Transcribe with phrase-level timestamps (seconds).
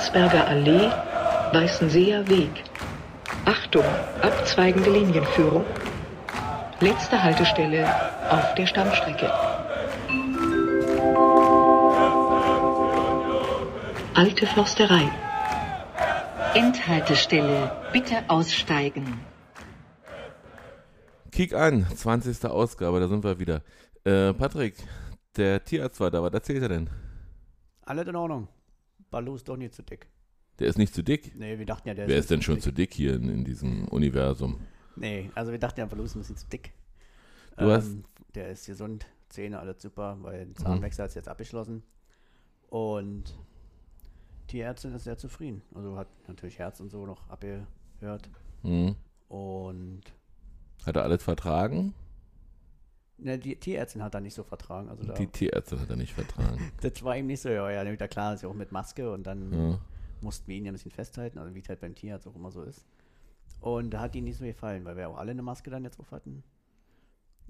[0.00, 0.90] Landsberger Allee,
[1.52, 2.64] Weißenseer Weg.
[3.44, 3.84] Achtung,
[4.22, 5.62] abzweigende Linienführung.
[6.80, 7.86] Letzte Haltestelle
[8.30, 9.30] auf der Stammstrecke.
[14.14, 15.12] Alte Försterei.
[16.54, 17.70] Endhaltestelle.
[17.92, 19.20] Bitte aussteigen.
[21.30, 22.42] Kick an, 20.
[22.46, 23.60] Ausgabe, da sind wir wieder.
[24.04, 24.76] Äh, Patrick,
[25.36, 26.88] der Tierarzt war da, was erzählt er denn?
[27.84, 28.48] Alles in Ordnung.
[29.10, 30.08] Baloo ist doch nicht zu dick.
[30.58, 31.34] Der ist nicht zu dick?
[31.36, 32.64] Nee, wir dachten ja, der Wer ist ist denn schon dick.
[32.64, 34.60] zu dick hier in, in diesem Universum?
[34.96, 36.72] Nee, also wir dachten ja, Baloo ist ein bisschen zu dick.
[37.56, 37.96] Ähm, Du hast-
[38.34, 40.54] Der ist gesund, Zähne, alles super, weil Mhm.
[40.54, 41.82] der Zahnwechsel ist jetzt abgeschlossen.
[42.68, 43.36] Und
[44.50, 45.62] die Ärztin ist sehr zufrieden.
[45.74, 48.28] Also hat natürlich Herz und so noch abgehört.
[48.62, 48.94] Hm.
[49.28, 50.02] Und
[50.86, 51.94] Hat er alles vertragen?
[53.22, 54.88] Ne, die Tierärztin hat da nicht so vertragen.
[54.88, 56.72] Also da, Die Tierärztin hat er nicht vertragen.
[56.80, 59.26] das war ihm nicht so, ja, ja, da klar ist ja auch mit Maske und
[59.26, 59.78] dann Ja.
[60.20, 62.50] mussten wir ihn ja ein bisschen festhalten, also wie es halt beim Tierarzt auch immer
[62.50, 62.84] so ist.
[63.60, 66.00] Und da hat ihm nicht so gefallen, weil wir auch alle eine Maske dann jetzt
[66.00, 66.42] auf hatten.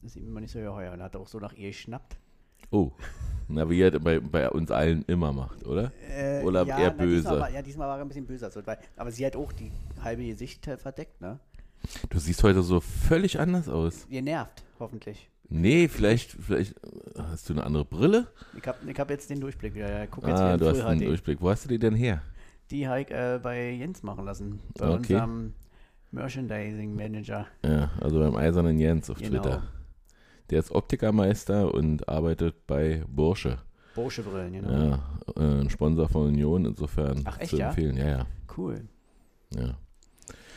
[0.02, 0.92] Das ist ihm immer nicht so geheuer.
[0.92, 2.16] Und hat auch so nach ihr geschnappt.
[2.72, 2.90] Oh,
[3.48, 5.92] na wie er bei, bei uns allen immer macht, oder?
[6.08, 7.40] Äh, Oder ja, eher na, Diesmal böse?
[7.40, 8.50] war, ja, diesmal war er ein bisschen böser.
[8.50, 9.70] So, weil, aber sie hat auch die
[10.02, 11.38] halbe Gesicht äh, verdeckt, ne?
[12.08, 14.06] Du siehst heute so völlig anders aus.
[14.08, 15.28] Ihr nervt, hoffentlich.
[15.48, 16.74] Nee, vielleicht, vielleicht
[17.18, 18.28] hast du eine andere Brille?
[18.56, 19.90] Ich habe ich hab jetzt den Durchblick wieder.
[19.90, 21.06] Ja, guck jetzt Ah, wieder du hast einen HD.
[21.08, 21.40] Durchblick.
[21.40, 22.22] Wo hast du die denn her?
[22.70, 24.60] Die habe ich äh, bei Jens machen lassen.
[24.78, 24.96] Bei Okay.
[25.14, 25.54] unserem
[26.12, 27.46] Merchandising Manager.
[27.64, 29.42] Ja, also beim Eisernen Jens auf Genau.
[29.42, 29.62] Twitter.
[30.50, 33.58] Der ist Optikermeister und arbeitet bei Bursche.
[33.94, 34.70] Bursche-Brillen, genau.
[34.72, 35.04] Ja,
[35.36, 37.68] äh, ein Sponsor von Union, insofern Ach, echt, zu ja?
[37.68, 37.96] empfehlen.
[37.96, 38.26] Ja, ja.
[38.56, 38.82] Cool.
[39.54, 39.76] ja.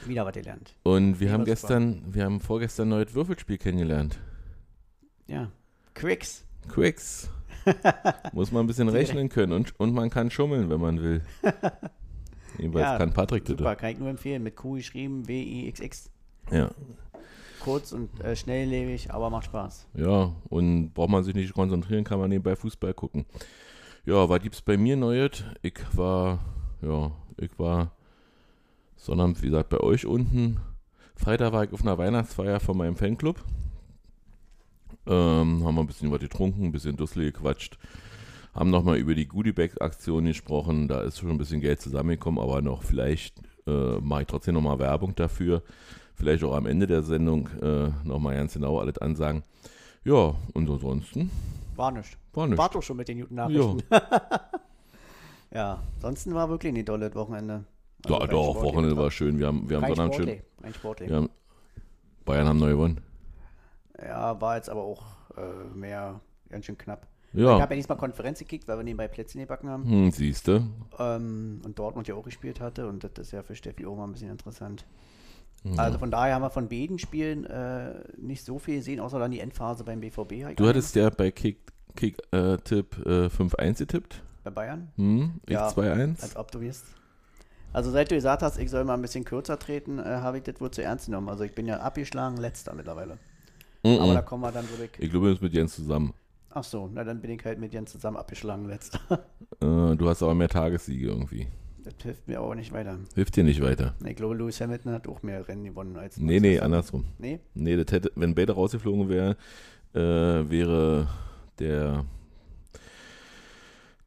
[0.07, 0.75] Wieder was gelernt.
[0.83, 1.51] Und wir Mega haben super.
[1.51, 4.19] gestern, wir haben vorgestern ein neues Würfelspiel kennengelernt.
[5.27, 5.51] Ja.
[5.93, 6.45] Quicks.
[6.69, 7.29] Quicks.
[8.33, 11.21] Muss man ein bisschen rechnen können und, und man kann schummeln, wenn man will.
[12.57, 13.57] Jedenfalls Ja, kann Patrick das.
[13.57, 14.43] Super, kann ich nur empfehlen.
[14.43, 16.09] Mit Q geschrieben, W-I-X-X.
[16.51, 16.69] Ja.
[17.61, 19.87] Kurz und äh, schnelllebig, aber macht Spaß.
[19.95, 23.25] ja, und braucht man sich nicht konzentrieren, kann man nebenbei Fußball gucken.
[24.05, 25.45] Ja, was gibt's bei mir Neues?
[25.61, 26.39] Ich war,
[26.81, 27.91] ja, ich war
[29.03, 30.61] Sonnabend, wie gesagt, bei euch unten.
[31.17, 33.35] Freitag war ich auf einer Weihnachtsfeier von meinem Fanclub.
[35.05, 37.77] Ähm, haben wir ein bisschen was getrunken, ein bisschen dusselig gequatscht.
[38.53, 40.87] Haben nochmal über die Goodiebag-Aktion gesprochen.
[40.87, 44.79] Da ist schon ein bisschen Geld zusammengekommen, aber noch vielleicht äh, mache ich trotzdem nochmal
[44.79, 45.63] Werbung dafür.
[46.15, 49.43] Vielleicht auch am Ende der Sendung äh, nochmal ganz genau alles ansagen.
[50.05, 51.29] Ja, und ansonsten
[51.75, 52.17] War nicht.
[52.31, 52.57] war nichts.
[52.57, 53.83] War doch schon mit den guten Nachrichten.
[55.51, 57.65] Ja, ansonsten war wirklich ein tolles Wochenende.
[58.05, 59.39] Also Ja, doch, Wochenende war schön.
[59.39, 60.41] Wir haben, wir haben Sonnabend schön.
[60.61, 61.09] Rein sportlich.
[61.09, 61.29] Wir haben,
[62.25, 63.01] Bayern haben neu gewonnen.
[64.01, 65.03] Ja, war jetzt aber auch
[65.37, 66.19] äh, mehr
[66.49, 67.07] ganz schön knapp.
[67.33, 69.89] Ich Ja, habe ja diesmal Konferenz gekickt, weil wir nebenbei Plätzchen gebacken haben.
[69.89, 70.63] hm, siehste.
[70.99, 72.87] Ähm, und Dortmund ja auch gespielt hatte.
[72.87, 74.85] Und das ist ja für Steffi auch mal ein bisschen interessant.
[75.63, 75.79] Mhm.
[75.79, 79.31] Also von daher haben wir von beiden Spielen äh, nicht so viel gesehen, außer dann
[79.31, 80.55] die Endphase beim BVB.
[80.57, 81.57] Du hattest ja bei Kick,
[81.95, 84.21] Kick äh, Tipp äh, 5-1 getippt.
[84.43, 84.91] bei Bayern.
[84.97, 86.21] Hm, ich Ja, 2-1.
[86.21, 86.85] Als ob du wirst.
[87.73, 90.43] Also seit du gesagt hast, ich soll mal ein bisschen kürzer treten, äh, habe ich
[90.43, 91.27] das wohl zu ernst genommen.
[91.27, 93.17] Also ich bin ja abgeschlagen letzter mittlerweile.
[93.83, 93.99] Mhm.
[93.99, 94.91] Aber da kommen wir dann zurück.
[94.99, 96.13] Ich glaube, wir sind mit Jens zusammen.
[96.51, 98.99] Ach so, na dann bin ich halt mit Jens zusammen abgeschlagen letzter.
[99.61, 101.47] Äh, du hast aber mehr Tagessiege irgendwie.
[101.83, 102.97] Das hilft mir aber nicht weiter.
[103.13, 103.93] Hilft dir nicht weiter.
[104.03, 107.05] Ich glaube, Lewis Hamilton hat auch mehr Rennen gewonnen als Nee, nee, andersrum.
[107.19, 107.39] Nee?
[107.53, 109.37] Nee, das hätte, wenn beide rausgeflogen wäre,
[109.93, 111.07] äh, wäre
[111.59, 112.05] der,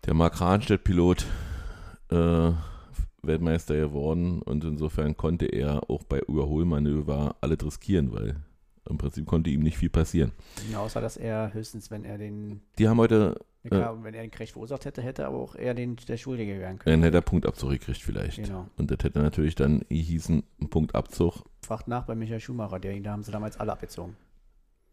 [0.05, 1.27] der Mark Rahnstedt-Pilot
[2.11, 2.53] äh,
[3.27, 8.37] Weltmeister geworden und insofern konnte er auch bei Überholmanöver alles riskieren, weil
[8.89, 10.33] im Prinzip konnte ihm nicht viel passieren.
[10.71, 14.23] Ja, außer dass er höchstens, wenn er den, Die haben heute, ja, klar, wenn er
[14.23, 17.01] den Crash verursacht hätte, hätte aber auch er den der Schuldige werden äh, können.
[17.01, 18.37] dann hätte er Punktabzug gekriegt vielleicht.
[18.45, 18.67] Genau.
[18.77, 21.43] Und das hätte natürlich dann hießen, ein Punktabzug.
[21.63, 24.17] Fragt nach bei Michael Schumacher, der, da haben sie damals alle abgezogen.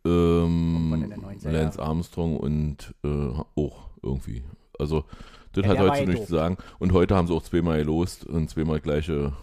[0.06, 1.80] Ähm, Irgendwann in den 90er Lance.
[1.82, 4.44] Armstrong und äh, auch irgendwie.
[4.80, 5.06] Also,
[5.54, 6.58] das Ja, hat heute nichts zu sagen.
[6.80, 9.34] Und heute haben sie auch zweimal gelost und zweimal gleiche.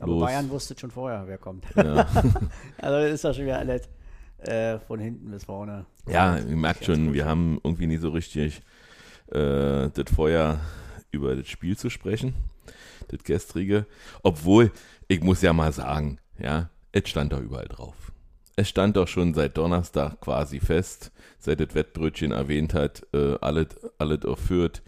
[0.00, 0.22] Aber Los.
[0.24, 1.64] Bayern wusste schon vorher, wer kommt.
[1.74, 2.06] Ja,
[2.78, 3.88] Also das ist ja schon wieder alles
[4.38, 5.86] äh, von hinten bis vorne.
[6.06, 8.62] ja ihr merkt schon, wir haben irgendwie nie so richtig
[9.32, 10.60] äh, das Feuer
[11.10, 12.34] über das Spiel zu sprechen,
[13.08, 13.86] das gestrige.
[14.22, 14.70] Obwohl,
[15.08, 17.94] ich muss ja mal sagen, ja, es stand da überall drauf.
[18.56, 23.68] Es stand doch schon seit Donnerstag quasi fest, seit das Wettbrötchen erwähnt hat, äh, alles,
[23.98, 24.82] alles auf Fürth.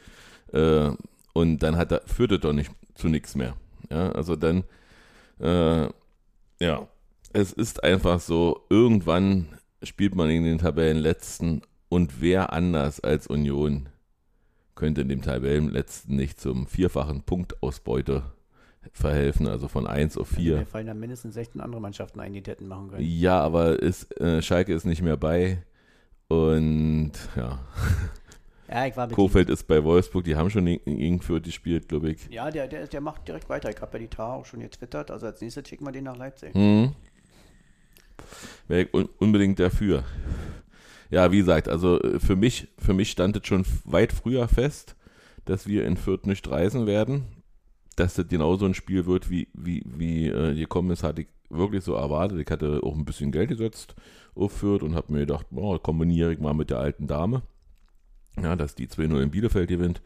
[0.52, 0.90] Äh,
[1.32, 3.56] und dann hat er, führte doch nicht zu nichts mehr.
[3.90, 4.64] Ja, also dann,
[5.40, 5.88] äh,
[6.60, 6.88] ja,
[7.32, 9.48] es ist einfach so, irgendwann
[9.82, 13.88] spielt man in den Tabellenletzten und wer anders als Union
[14.74, 18.22] könnte in dem Tabellenletzten nicht zum vierfachen Punktausbeute
[18.92, 20.58] verhelfen, also von 1 auf 4.
[20.58, 23.04] Mir fallen da mindestens 16 andere Mannschaften ein, die hätten machen können.
[23.04, 25.62] Ja, aber ist, äh, Schalke ist nicht mehr bei
[26.28, 27.58] und ja,
[28.70, 32.12] Ja, ich war mit Kofeld ist bei Wolfsburg, die haben schon gegen Fürth gespielt, glaube
[32.12, 32.28] ich.
[32.30, 33.68] Ja, der, der, der macht direkt weiter.
[33.68, 35.10] Ich habe ja die Tar auch schon getwittert.
[35.10, 36.54] Also als nächstes schicken wir den nach Leipzig.
[36.54, 36.92] Mhm.
[38.68, 40.04] Wäre ich un unbedingt dafür.
[41.10, 44.94] Ja, wie gesagt, also äh, für mich, für mich stand es schon weit früher fest,
[45.46, 47.24] dass wir in Fürth nicht reisen werden.
[47.96, 51.82] Dass das genauso ein Spiel wird, wie, wie, wie äh, gekommen ist, hatte ich wirklich
[51.82, 52.38] so erwartet.
[52.38, 53.96] Ich hatte auch ein bisschen Geld gesetzt
[54.36, 57.42] auf Fürth und habe mir gedacht, oh, kombiniere ich mal mit der alten Dame.
[58.40, 60.02] Ja, dass die 2-0 in Bielefeld gewinnt.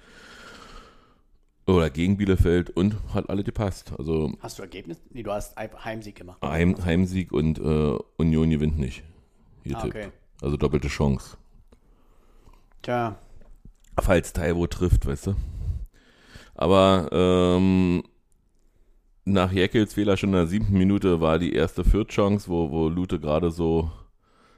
[1.67, 3.93] Oder gegen Bielefeld und hat alle gepasst.
[3.99, 5.01] Also Hast du Ergebnis?
[5.11, 6.39] Nee, du hast Heimsieg gemacht.
[6.43, 9.03] Heim, Heimsieg und äh, Union gewinnt nicht.
[9.63, 10.09] Hier Ah, okay.
[10.43, 11.39] Also doppelte Chance.
[12.83, 13.17] Tja,
[14.01, 15.35] Falls Taiwo trifft, weißt du.
[16.55, 18.03] Aber ähm,
[19.25, 23.21] nach Jeckels Fehler schon in der siebten Minute war die erste Viert-Chance, wo, wo Lute
[23.21, 23.91] gerade so,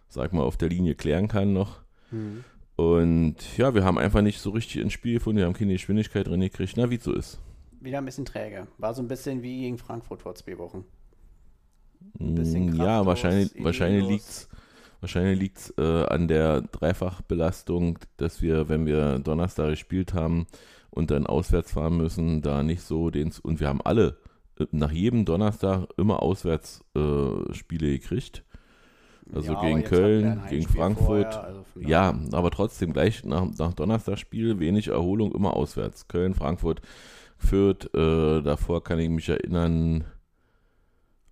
[0.09, 1.81] sag mal, auf der Linie klären kann noch.
[2.11, 2.45] Mhm.
[2.77, 6.27] Und ja, wir haben einfach nicht so richtig ins Spiel gefunden, wir haben keine Geschwindigkeit
[6.27, 6.75] drin gekriegt.
[6.77, 7.41] Na, wie es so ist.
[7.81, 8.67] wieder ein bisschen träge.
[8.79, 10.85] War so ein bisschen wie gegen Frankfurt vor zwei Wochen.
[12.19, 14.11] bisschen Mm, ja, kraftlos, wahrscheinlich, wahrscheinlich ideenlos.
[14.11, 14.49] liegt's
[15.01, 20.47] wahrscheinlich liegt's äh, an der Dreifachbelastung, dass wir, wenn wir Donnerstag gespielt haben
[20.91, 24.17] und dann auswärts fahren müssen, da nicht so den und wir haben alle
[24.59, 28.45] äh, nach jedem Donnerstag immer Auswärtsspiele äh, Spiele gekriegt.
[29.35, 31.35] Also Ja, gegen Köln, gegen Frankfurt.
[31.35, 36.09] vorher, also Ja, aber trotzdem gleich nach, nach Donnerstagsspiel wenig Erholung, immer auswärts.
[36.09, 36.81] Köln, Frankfurt,
[37.37, 40.05] Fürth, äh, davor kann ich mich erinnern.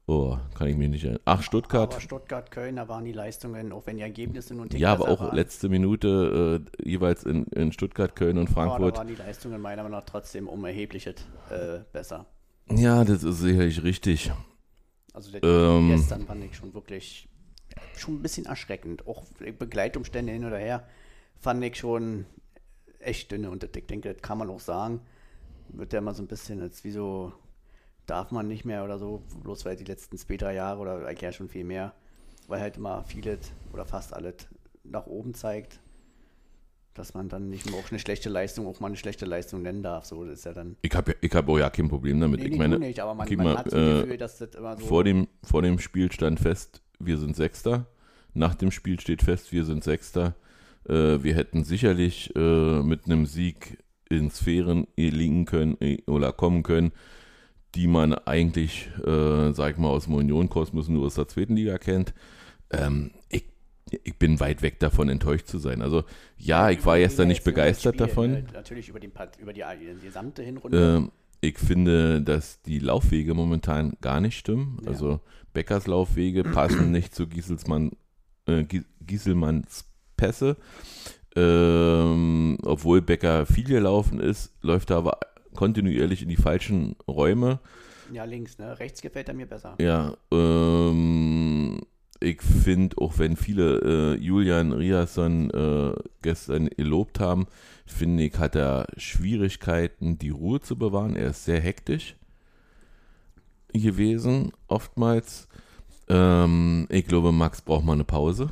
[0.06, 1.22] Oh, kann ich mich nicht erinnern.
[1.24, 1.92] Ach, Stuttgart.
[1.92, 5.20] Aber Stuttgart, Köln, da waren die Leistungen, auch wenn die Ergebnisse nun Ja, aber auch
[5.20, 5.34] waren.
[5.34, 8.98] letzte Minute äh, jeweils in, in Stuttgart, Köln und Aber da Frankfurt.
[8.98, 11.14] waren die Leistungen meiner Meinung nach trotzdem um erhebliches
[11.48, 12.26] äh, besser.
[12.68, 14.30] Ja, das ist sicherlich richtig.
[15.14, 15.88] Also der Ähm.
[15.90, 17.28] gestern fand ich schon wirklich
[17.96, 19.06] schon ein bisschen erschreckend.
[19.06, 19.24] Auch
[19.58, 20.86] Begleitumstände hin oder her
[21.40, 22.26] fand ich schon
[23.00, 23.50] echt dünne.
[23.50, 25.00] Und ich denke, das kann man auch sagen.
[25.68, 27.32] Wird ja immer so ein bisschen als wie so,
[28.06, 31.22] darf man nicht mehr oder so, bloß weil die letzten zwei, drei Jahre oder eigentlich
[31.22, 31.94] ja schon viel mehr,
[32.48, 34.34] weil halt immer vieles oder fast alles
[34.84, 35.80] nach oben zeigt,
[36.92, 39.82] dass man dann nicht mehr auch eine schlechte Leistung, auch mal eine schlechte Leistung nennen
[39.82, 40.04] darf.
[40.04, 40.76] So, das ist ja dann.
[40.82, 42.40] Ich habe ich hab auch ja kein Problem damit.
[42.40, 44.76] Nee, ich meine, nicht, aber man, man mal, hat so äh, Gefühl, dass das immer
[44.76, 44.86] so.
[44.86, 47.86] vor, dem, vor dem Spiel stand fest, wir sind Sechster.
[48.34, 50.34] Nach dem Spiel steht fest, wir sind Sechster.
[50.88, 53.78] Äh, wir hätten sicherlich äh, mit einem Sieg
[54.10, 56.92] in Sphären liegen können äh, oder kommen können,
[57.74, 61.78] die man eigentlich, äh, sag ich mal, aus dem Union-Kosmos nur aus der zweiten Liga
[61.78, 62.14] kennt.
[62.70, 63.44] Ähm, ich,
[63.90, 65.82] ich bin weit weg davon, enttäuscht zu sein.
[65.82, 66.04] Also
[66.36, 68.34] ja, ich war gestern nicht begeistert davon.
[68.34, 70.96] äh, Natürlich über, den, über die, die gesamte Hinrunde.
[70.96, 71.12] Ähm,
[71.44, 74.78] ich finde, dass die Laufwege momentan gar nicht stimmen.
[74.82, 74.90] Ja.
[74.90, 75.20] Also
[75.52, 77.92] Beckers Laufwege passen nicht zu Gieselsmann,
[78.46, 79.84] äh, Gie- Gieselmanns
[80.16, 80.56] Pässe.
[81.36, 85.18] Ähm, obwohl Becker viel gelaufen ist, läuft er aber
[85.54, 87.58] kontinuierlich in die falschen Räume.
[88.12, 88.78] ja, links, ne?
[88.78, 89.74] Rechts gefällt er mir besser.
[89.80, 91.80] Ja, ähm,
[92.20, 95.92] ich finde, auch wenn viele äh, Julian Riasson äh,
[96.22, 97.46] gestern gelobt haben,
[97.86, 101.16] finde ich, hat er Schwierigkeiten, die Ruhe zu bewahren.
[101.16, 102.16] Er ist sehr hektisch
[103.72, 105.48] gewesen, oftmals.
[106.08, 108.50] Ähm, ich glaube, Max braucht mal eine Pause.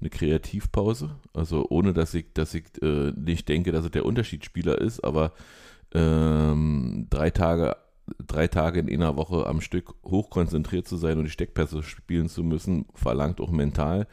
[0.00, 1.16] Eine Kreativpause.
[1.32, 5.32] Also ohne, dass ich, dass ich äh, nicht denke, dass er der Unterschiedsspieler ist, aber
[5.92, 7.76] ähm, drei Tage
[8.26, 12.42] drei Tage in einer Woche am Stück hochkonzentriert zu sein und die Steckpässe spielen zu
[12.42, 14.06] müssen, verlangt auch mental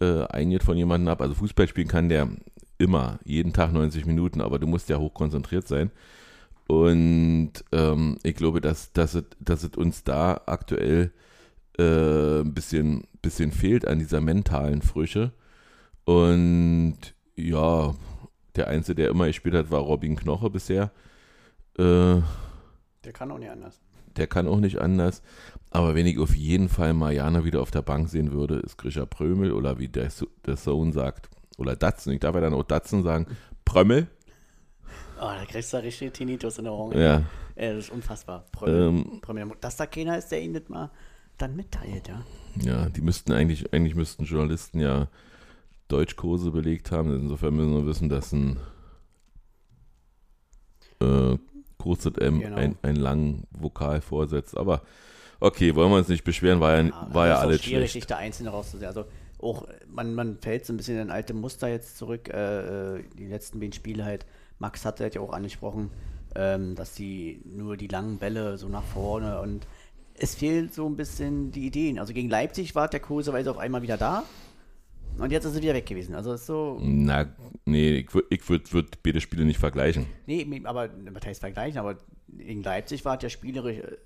[0.00, 1.20] äh, einiges von jemandem ab.
[1.20, 2.28] Also Fußball spielen kann der
[2.78, 5.90] immer, jeden Tag 90 Minuten, aber du musst ja hochkonzentriert sein.
[6.68, 11.12] Und ähm, ich glaube, dass, dass, es, dass es uns da aktuell
[11.78, 15.32] äh, ein bisschen, bisschen fehlt an dieser mentalen Frische.
[16.04, 16.96] Und
[17.36, 17.94] ja,
[18.56, 20.90] der Einzige, der immer gespielt hat, war Robin Knoche bisher.
[21.78, 22.20] Äh,
[23.04, 23.80] Der kann auch nicht anders.
[24.16, 25.22] der kann auch nicht anders.
[25.70, 29.04] Aber wenn ich auf jeden Fall Mariana wieder auf der Bank sehen würde, ist Grisha
[29.06, 30.08] Prömel oder wie der,
[30.46, 33.26] der Sohn sagt, oder Datsen, ich darf ja dann auch Datsen sagen,
[33.64, 34.08] Prömmel,
[35.18, 36.98] Oh, da kriegst du richtig Tinnitus in der Ohren.
[36.98, 37.22] ja,
[37.54, 38.44] Äh, das ist unfassbar.
[38.52, 38.88] Prömmel.
[38.88, 39.50] ähm, Prömmel.
[39.62, 40.90] Dass da keiner ist, der ihn das mal
[41.38, 42.22] dann mitteilt, ja.
[42.60, 45.08] ja, die müssten eigentlich, eigentlich müssten Journalisten ja
[45.88, 47.14] Deutschkurse belegt haben.
[47.14, 48.58] Insofern müssen wir wissen, dass ein
[51.00, 51.38] äh,
[51.78, 52.56] Kurz M Genau.
[52.56, 54.56] ein, einen langen Vokal vorsetzt.
[54.56, 54.82] Aber
[55.40, 57.92] okay, wollen wir uns nicht beschweren, war ja, Ah, war ja alles schwierig, schlecht.
[57.92, 58.88] sich da einzeln rauszusehen.
[58.88, 59.04] Also
[59.38, 62.28] auch, man, man fällt so ein bisschen in alte Muster jetzt zurück.
[62.28, 64.26] Äh, äh, die letzten beiden Spiele halt.
[64.58, 65.90] Max hatte das ja auch angesprochen,
[66.34, 69.66] ähm, dass die nur die langen Bälle so nach vorne und
[70.18, 71.98] es fehlt so ein bisschen die Ideen.
[71.98, 74.24] Also gegen Leipzig war der kurioserweise auf einmal wieder da.
[75.18, 76.14] Und jetzt ist er wieder weg gewesen.
[76.14, 76.78] Also ist so.
[76.80, 77.26] Na,
[77.64, 80.06] nee, ich würde ich würd, würd beide Spiele nicht vergleichen.
[80.26, 81.78] Nee, aber was heißt vergleichen?
[81.78, 81.96] Aber
[82.28, 83.96] gegen Leipzig war ja spielerisch äh,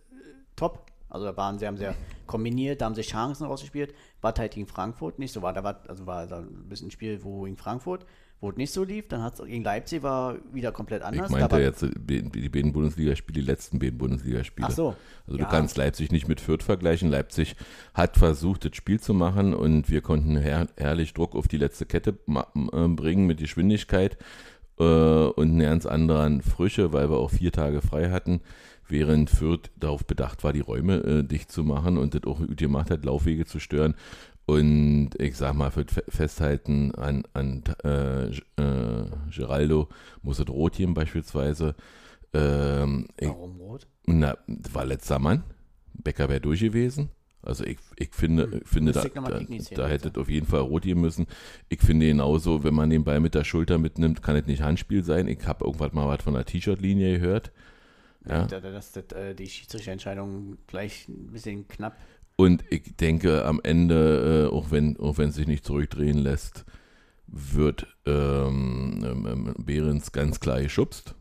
[0.56, 0.86] top.
[1.10, 1.94] Also da waren sie, haben sehr
[2.26, 3.94] kombiniert, da haben sie Chancen rausgespielt.
[4.20, 5.42] War halt gegen Frankfurt nicht so.
[5.42, 8.06] War da war, also war da ein bisschen ein Spiel, wo gegen Frankfurt,
[8.40, 9.08] wo es nicht so lief.
[9.08, 11.26] Dann hat es gegen Leipzig war wieder komplett anders.
[11.26, 14.68] Ich meinte Da war- jetzt die beiden Bundesligaspiele, die letzten beiden Bundesligaspiele.
[14.70, 14.94] Ach so.
[15.26, 15.44] Also Ja.
[15.44, 17.10] du kannst Leipzig nicht mit Fürth vergleichen.
[17.10, 17.56] Leipzig
[17.94, 21.86] hat versucht, das Spiel zu machen und wir konnten her herrlich Druck auf die letzte
[21.86, 24.16] Kette äh, bringen mit Geschwindigkeit
[24.78, 28.40] äh, und einer ganz anderen Frische, weil wir auch vier Tage frei hatten,
[28.90, 32.56] während Fürth darauf bedacht war, die Räume äh, dicht zu machen und das auch gut
[32.56, 33.94] gemacht hat, Laufwege zu stören.
[34.46, 39.88] Und ich sag mal, für Festhalten an, an äh, äh, Geraldo
[40.22, 41.76] muss es rot geben beispielsweise.
[42.32, 43.86] Ähm, ich, Warum rot?
[44.06, 44.36] na,
[44.72, 45.44] war letzter Mann.
[45.94, 47.10] Becker wäre durch gewesen.
[47.42, 49.78] Also ich, ich finde, ich finde da, ich da, da jetzt.
[49.78, 51.26] hätte es auf jeden Fall rot gehen müssen.
[51.68, 55.04] Ich finde genauso, wenn man den Ball mit der Schulter mitnimmt, kann es nicht Handspiel
[55.04, 55.26] sein.
[55.26, 57.50] Ich habe irgendwas mal was von der T-Shirt-Linie gehört.
[58.28, 58.44] Ja.
[58.46, 61.96] Da, da, dass das, äh, die Schiedsrichterentscheidung gleich ein bisschen knapp.
[62.36, 66.64] Und ich denke, am Ende, äh, auch wenn auch wenn es sich nicht zurückdrehen lässt,
[67.26, 71.14] wird ähm, ähm, Behrens ganz klar geschubst.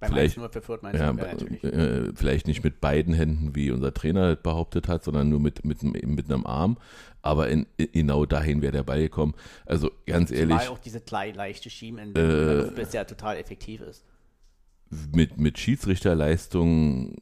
[0.00, 1.64] Beim Vielleicht- 1-0 für Fürth meinst Ja, natürlich.
[1.64, 5.82] äh, vielleicht nicht mit beiden Händen, wie unser Trainer behauptet hat, sondern nur mit, mit,
[5.82, 6.76] mit einem Arm.
[7.22, 9.34] Aber in, genau dahin wäre der Ball gekommen.
[9.64, 13.80] Also ganz ehrlich, Zumal auch diese leichte Schieben in Äh, der Luft bisher total effektiv
[13.80, 14.04] ist.
[15.12, 17.16] Mit, mit Schiedsrichterleistung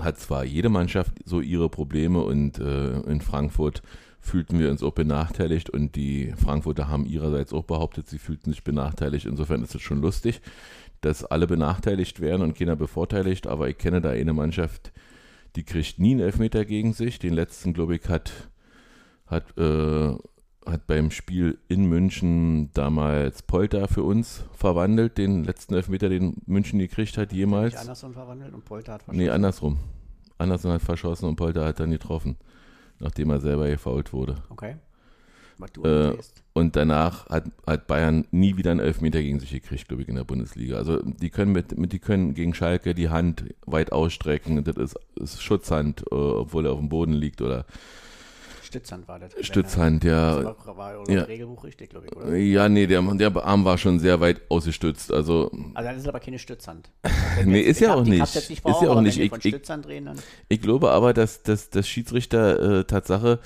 [0.00, 3.82] hat zwar jede Mannschaft so ihre Probleme und äh, in Frankfurt
[4.20, 8.62] fühlten wir uns auch benachteiligt und die Frankfurter haben ihrerseits auch behauptet, sie fühlten sich
[8.62, 9.26] benachteiligt.
[9.26, 10.40] Insofern ist es schon lustig,
[11.00, 14.92] dass alle benachteiligt werden und keiner bevorteiligt, aber ich kenne da eine Mannschaft,
[15.56, 17.18] die kriegt nie einen Elfmeter gegen sich.
[17.18, 18.30] Den letzten, glaube ich, hat,
[19.26, 20.14] hat, äh,
[20.66, 26.78] hat beim Spiel in München damals Polter für uns verwandelt, den letzten Elfmeter, den München
[26.78, 27.72] gekriegt hat jemals.
[27.72, 29.30] Nicht Anderson verwandelt und Polter hat Nee, verschossen.
[29.34, 29.78] andersrum.
[30.38, 32.36] Anderson hat verschossen und Polter hat dann getroffen,
[32.98, 34.36] nachdem er selber gefault wurde.
[34.50, 34.76] Okay.
[35.84, 36.12] Äh.
[36.54, 40.16] Und danach hat, hat Bayern nie wieder einen Elfmeter gegen sich gekriegt, glaube ich, in
[40.16, 40.76] der Bundesliga.
[40.76, 44.64] Also die können mit, mit die können gegen Schalke die Hand weit ausstrecken.
[44.64, 47.66] Das ist, ist Schutzhand, äh, obwohl er auf dem Boden liegt oder
[48.70, 49.32] Stützhand war das.
[49.44, 50.44] Stützhand, Das ja.
[50.44, 51.22] war, war oder Ja.
[51.22, 52.36] Regelbuch richtig, glaube ich, oder?
[52.36, 55.12] Ja, nee, der, der Arm war schon sehr weit ausgestützt.
[55.12, 56.90] Also Also dann ist aber keine Stützhand.
[57.44, 58.20] Nee, ist ja auch nicht.
[58.20, 59.16] Nicht Ist ja auch nicht.
[59.16, 60.10] Wenn wir Ich- von ich- Stützhand reden,
[60.48, 63.40] Ich glaube aber, dass, dass, dass Schiedsrichter äh, Tatsache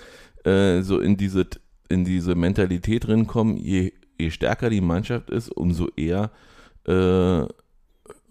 [0.45, 1.47] äh, so in diese,
[1.89, 6.31] in diese Mentalität drinkommen, je, je stärker die Mannschaft ist, umso eher
[6.87, 6.93] äh,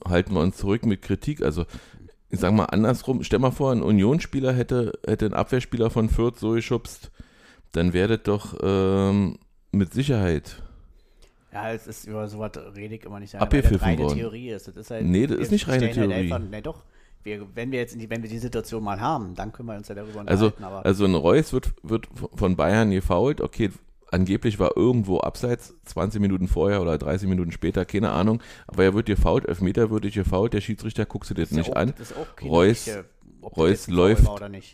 [0.06, 1.42] halten wir uns zurück mit Kritik.
[1.42, 1.66] Also
[2.34, 6.40] ich sag mal andersrum, stell mal vor, ein Unionsspieler hätte, hätte ein Abwehrspieler von Fürth
[6.40, 7.12] so geschubst,
[7.74, 9.38] dann das doch ähm,
[9.72, 10.64] mit Sicherheit.
[11.54, 13.36] Ja, es ist über sowas rede ich immer nicht.
[13.36, 14.18] Abgepfiffen weil das reine worden.
[14.18, 14.68] Theorie ist.
[14.68, 16.14] Das ist halt, Nee, das ist nicht reine halt Theorie.
[16.14, 16.82] Einfach, nee, doch.
[17.22, 19.88] Wir, wenn wir jetzt die, wenn wir die Situation mal haben, dann können wir uns
[19.88, 20.64] ja darüber Also, unterhalten.
[20.64, 23.42] Aber also ein Reus wird, wird von Bayern gefault.
[23.42, 23.70] Okay,
[24.14, 28.42] angeblich war irgendwo abseits, 20 Minuten vorher oder 30 Minuten später, keine Ahnung.
[28.68, 30.54] Aber er wird gefault, Elfmeter wird gefault.
[30.54, 31.94] Der Schiedsrichter guckt sich das ja nicht auch, an.
[31.98, 33.06] das ist auch keine Reus- richtige-
[33.44, 34.26] Reus läuft-.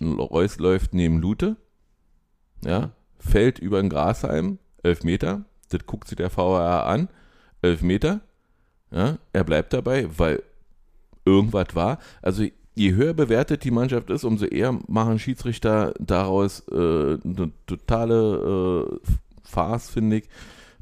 [0.01, 1.55] Reus läuft neben Lute,
[2.63, 5.45] ja, fällt über den Grashalm, Elfmeter.
[5.69, 7.09] Das guckt sich der VAR an,
[7.61, 8.21] Elfmeter.
[8.91, 10.41] Ja, er bleibt dabei, weil
[11.25, 11.99] irgendwas war.
[12.21, 12.43] Also
[12.75, 18.99] je höher bewertet die Mannschaft ist, umso eher machen Schiedsrichter daraus äh, eine totale äh,
[19.49, 20.29] Farce, finde ich.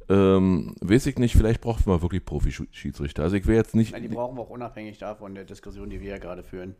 [0.09, 3.23] Ähm, weiß ich nicht, vielleicht braucht man wirklich Profi-Schiedsrichter.
[3.23, 3.91] Also ich will jetzt nicht.
[3.91, 6.75] Nein, die brauchen wir auch unabhängig davon der Diskussion, die wir ja gerade führen.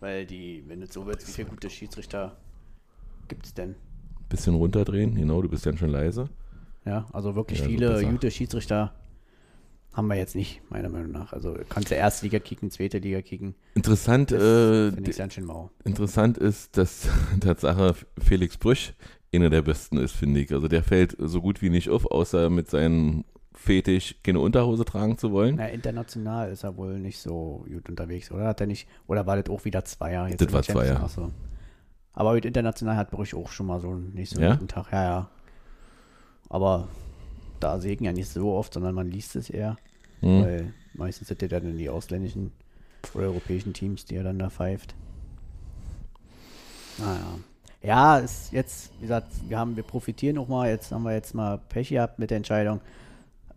[0.00, 2.36] Weil die, wenn es so wird, wie viele gute Schiedsrichter
[3.26, 3.74] gibt es denn?
[4.28, 6.28] bisschen runterdrehen, genau, du bist dann schon leise.
[6.84, 8.94] Ja, also wirklich Ja, viele gute Schiedsrichter
[9.94, 11.32] haben wir jetzt nicht, meiner Meinung nach.
[11.32, 13.54] Also kannst du erste Liga kicken, zweite Liga kicken.
[13.74, 15.70] Interessant, Das äh, ich ganz schön mau.
[15.84, 17.08] interessant ist, dass
[17.40, 18.94] Tatsache Felix Brüch
[19.32, 20.52] einer der besten ist, finde ich.
[20.52, 25.18] Also der fällt so gut wie nicht auf, außer mit seinem Fetisch keine Unterhose tragen
[25.18, 25.56] zu wollen.
[25.56, 28.46] Na, international ist er wohl nicht so gut unterwegs, oder?
[28.46, 30.28] Hat er nicht, oder war das auch wieder Zweier?
[30.28, 31.08] Jetzt Das in war Champions- Zweier.
[31.08, 31.30] So.
[32.12, 34.54] Aber mit international hat Brüch auch schon mal so einen nicht so Ja?
[34.54, 34.92] guten Tag.
[34.92, 35.28] Ja, ja.
[36.48, 36.88] Aber
[37.60, 39.76] da sägen ja nicht so oft, sondern man liest es eher.
[40.20, 40.42] Hm.
[40.42, 42.52] Weil meistens sind ja dann die ausländischen
[43.14, 44.94] oder europäischen Teams, die er dann da pfeift.
[46.98, 47.38] Naja.
[47.82, 51.34] Ja, ist jetzt, wie gesagt, wir haben, wir profitieren auch mal, jetzt haben wir jetzt
[51.34, 52.80] mal Pech gehabt mit der Entscheidung.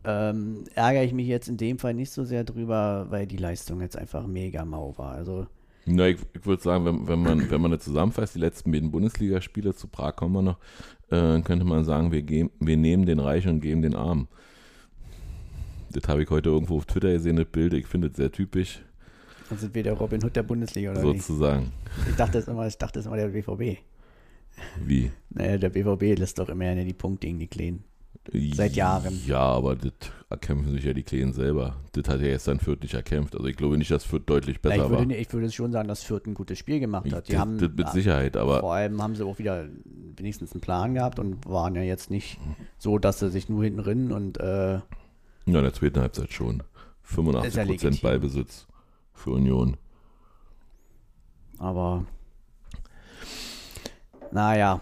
[0.04, 3.82] Ähm, ärgere ich mich jetzt in dem Fall nicht so sehr drüber, weil die Leistung
[3.82, 5.13] jetzt einfach mega mau war.
[5.13, 5.48] Also
[5.86, 8.92] Na, ich, ich würde sagen, wenn, wenn, man, wenn man eine zusammenfasst, die letzten beiden
[8.92, 10.58] Bundesligaspiele zu Prag kommen wir noch,
[11.10, 14.28] äh, könnte man sagen, wir, geben, wir nehmen den Reichen und geben den Armen.
[15.92, 17.74] Das habe ich heute irgendwo auf Twitter gesehen, das Bild.
[17.74, 18.82] Ich finde es sehr typisch,
[19.51, 21.24] dann sind wir der Robin Hood der Bundesliga oder nicht?
[21.24, 21.74] sozusagen.
[22.10, 23.80] Ich dachte das immer, ich dachte das immer der BVB.
[24.84, 25.12] Wie?
[25.29, 27.84] Naja, der BVB lässt doch immer die Punkte gegen die Kleinen.
[28.53, 29.20] Seit Jahren.
[29.25, 29.93] Ja, aber das
[30.29, 31.77] erkämpfen sich ja die Kleinen selber.
[31.93, 33.36] Das hat ja jetzt dann Fürth nicht erkämpft.
[33.36, 35.00] Also ich glaube nicht, dass Fürth deutlich besser ich, war.
[35.00, 37.27] würde, ich würde schon sagen, dass Fürth ein gutes Spiel gemacht hat.
[37.27, 39.67] Die das, haben das mit Sicherheit, aber vor allem haben sie auch wieder
[40.15, 42.39] wenigstens einen Plan gehabt und waren ja jetzt nicht
[42.77, 44.81] so, dass sie sich nur hinten rinnen und äh, ja,
[45.46, 46.62] in der zweiten Halbzeit schon.
[47.08, 47.98] 85% Ist ja legitim.
[48.01, 48.67] Ballbesitz
[49.13, 49.77] für Union.
[51.58, 52.05] aber
[54.32, 54.82] naja,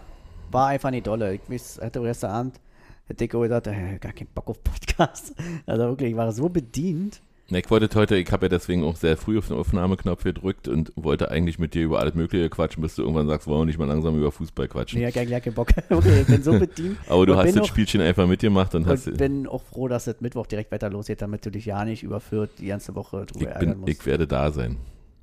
[0.50, 1.34] war einfach nicht dolle.
[1.34, 2.60] Ich weiß, hatte gestern Abend,
[3.06, 5.34] hätte ich gesagt, äh, gar keinen Bock auf Podcast.
[5.66, 7.20] Also wirklich, ich war so bedient.
[7.52, 10.92] Ich wollte heute, ich habe ja deswegen auch sehr früh auf den Aufnahmeknopf gedrückt und
[10.94, 13.78] wollte eigentlich mit dir über alles Mögliche quatschen, bis du irgendwann sagst, wollen wir nicht
[13.78, 15.00] mal langsam über Fußball quatschen.
[15.00, 15.70] Ja, gar, keinen Bock.
[15.90, 16.96] Okay, ich bin so bedient.
[17.08, 19.08] Aber du und hast das auch- Spielchen einfach mitgemacht und hast.
[19.08, 22.04] Und bin auch froh, dass es Mittwoch direkt weiter losgeht, damit du dich ja nicht
[22.04, 23.92] überführt die ganze Woche drüber Ich, ärgern bin, musst.
[23.94, 24.76] ich werde da sein.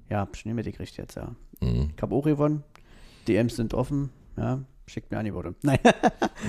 [0.10, 1.29] ja, Schnee mit gekriegt jetzt, ja.
[1.62, 1.91] Mhm.
[1.96, 2.62] Ich habe auch gewonnen.
[3.27, 4.10] DMs sind offen.
[4.38, 5.55] Ja, schickt mir Angebote.
[5.63, 5.79] Nein.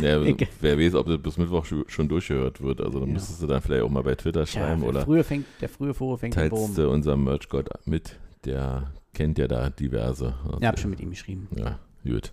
[0.00, 0.20] Ja,
[0.60, 2.80] wer weiß, ob das bis Mittwoch schon durchgehört wird.
[2.80, 3.14] Also dann Ja.
[3.14, 5.94] müsstest du dann vielleicht auch mal bei Twitter schreiben der oder frühe fängt, der frühe
[5.94, 6.74] Vogel fängt den teilst Boom.
[6.74, 8.18] du unserem Merch-Gott mit.
[8.44, 10.34] Der kennt ja da diverse.
[10.44, 11.48] Also, Ja, hab schon mit ihm geschrieben.
[11.56, 12.32] Ja, gut.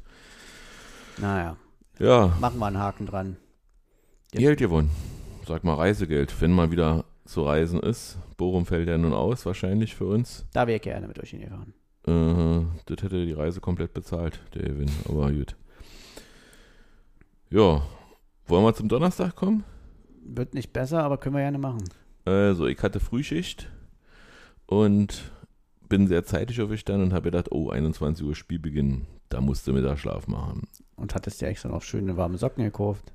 [1.18, 1.56] Naja,
[2.00, 3.38] Ja, machen wir einen Haken dran.
[4.34, 4.92] Jetzt- Geld gewonnen.
[5.48, 6.34] Sag mal Reisegeld.
[6.42, 8.18] Wenn mal wieder zu reisen ist.
[8.38, 10.46] Bochum fällt ja nun aus, wahrscheinlich für uns.
[10.54, 11.74] Da wäre ich gerne mit euch hingefahren.
[12.08, 14.92] Äh, das hätte die Reise komplett bezahlt, der Gewinn.
[15.08, 15.56] Aber gut.
[17.50, 17.84] Ja,
[18.48, 19.64] wollen wir zum Donnerstag kommen?
[20.24, 21.84] Wird nicht besser, aber können wir gerne machen.
[22.26, 23.70] Also, ich hatte Frühschicht
[24.66, 25.32] und
[25.88, 30.68] bin sehr zeitig aufgestanden und habe gedacht, oh, 21 Uhr Spielbeginn, da musste Mittagsschlaf machen.
[30.96, 33.14] Und hattest ja extra noch schöne warme Socken gekauft.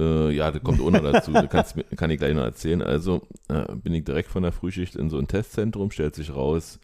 [0.00, 1.32] Äh, ja, das kommt auch noch dazu.
[1.32, 2.82] Das kannst, kann ich gleich noch erzählen.
[2.82, 6.78] Also äh, bin ich direkt von der Frühschicht in so ein Testzentrum, stellt sich raus,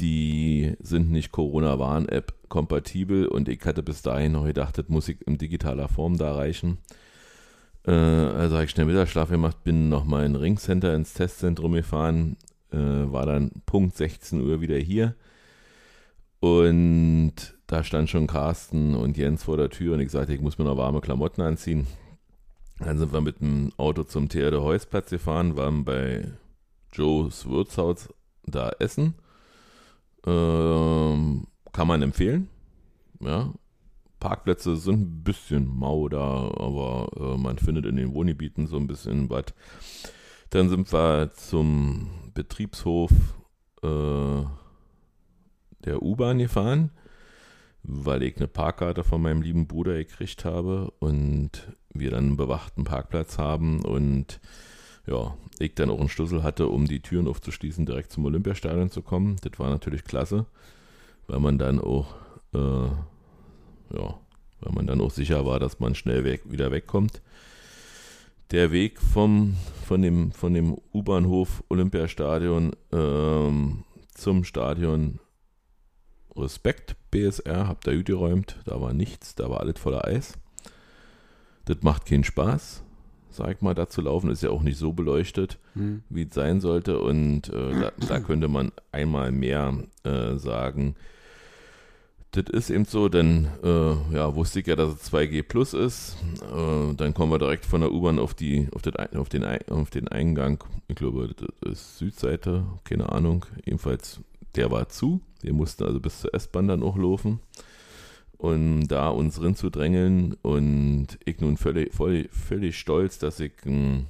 [0.00, 5.26] die sind nicht Corona-Warn-App kompatibel und ich hatte bis dahin noch gedacht, das muss ich
[5.26, 6.78] in digitaler Form da reichen.
[7.86, 12.36] Äh, also habe ich schnell Mittagsschlaf gemacht, bin nochmal in Ringcenter ins Testzentrum gefahren,
[12.72, 15.14] äh, war dann Punkt 16 Uhr wieder hier
[16.40, 17.34] und
[17.66, 20.64] da stand schon Carsten und Jens vor der Tür und ich sagte, ich muss mir
[20.64, 21.86] noch warme Klamotten anziehen.
[22.78, 26.32] Dann sind wir mit dem Auto zum Theater Heusplatz gefahren, waren bei
[26.92, 28.08] Joes Wirtshaus
[28.46, 29.14] da essen.
[30.26, 32.48] Ähm, kann man empfehlen.
[33.20, 33.52] Ja.
[34.18, 38.86] Parkplätze sind ein bisschen mau da, aber äh, man findet in den Wohngebieten so ein
[38.86, 39.46] bisschen was.
[40.50, 43.10] Dann sind wir zum Betriebshof
[43.82, 44.44] äh,
[45.84, 46.90] der U-Bahn gefahren,
[47.82, 52.84] weil ich eine Parkkarte von meinem lieben Bruder gekriegt habe und wir dann einen bewachten
[52.84, 54.40] Parkplatz haben und
[55.06, 59.02] ja, ich dann auch einen Schlüssel hatte, um die Türen aufzuschließen, direkt zum Olympiastadion zu
[59.02, 59.36] kommen.
[59.42, 60.46] Das war natürlich klasse,
[61.26, 62.14] weil man dann auch,
[62.54, 64.18] äh, ja,
[64.60, 67.22] weil man dann auch sicher war, dass man schnell weg, wieder wegkommt.
[68.50, 73.84] Der Weg vom, von dem, von dem U-Bahnhof Olympiastadion ähm,
[74.14, 75.20] zum Stadion
[76.36, 80.34] Respekt BSR, hab da gut geräumt, da war nichts, da war alles voller Eis.
[81.64, 82.82] Das macht keinen Spaß,
[83.30, 86.02] sag ich mal, da zu laufen, ist ja auch nicht so beleuchtet, Hm.
[86.08, 90.96] wie es sein sollte und äh, da, da könnte man einmal mehr äh, sagen,
[92.32, 96.16] das ist eben so, denn äh, ja, wusste ich ja, dass es 2G Plus ist.
[96.42, 99.44] Äh, dann kommen wir direkt von der U-Bahn auf, die, auf, den, Ein- auf, den,
[99.68, 100.62] auf den Eingang.
[100.86, 103.46] Ich glaube, das ist Südseite, keine Ahnung.
[103.64, 104.20] Jedenfalls,
[104.54, 105.20] der war zu.
[105.42, 107.40] Wir mussten also bis zur S-Bahn dann auch laufen.
[108.40, 113.52] Und da uns drin zu drängeln und ich nun völlig, voll, völlig stolz, dass ich
[113.66, 114.06] ein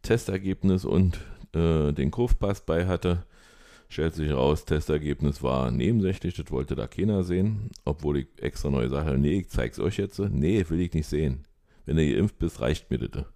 [0.00, 1.20] Testergebnis und
[1.54, 3.26] äh, den Kurvpass bei hatte.
[3.90, 8.88] Stellt sich raus, Testergebnis war nebensächlich, das wollte da keiner sehen, obwohl ich extra neu
[8.88, 10.18] sage, nee, ich zeig's euch jetzt.
[10.18, 11.44] Nee, will ich nicht sehen.
[11.84, 13.26] Wenn du geimpft bist, reicht mir das.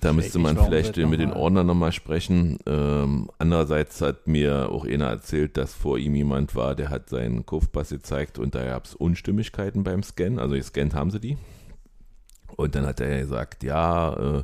[0.00, 2.58] Da müsste man vielleicht mit den noch mal- Ordnern nochmal sprechen.
[2.66, 7.44] Ähm, andererseits hat mir auch einer erzählt, dass vor ihm jemand war, der hat seinen
[7.44, 10.38] Kurvpass gezeigt und da gab es Unstimmigkeiten beim Scannen.
[10.38, 11.36] Also gescannt haben sie die.
[12.56, 14.42] Und dann hat er gesagt, ja, äh,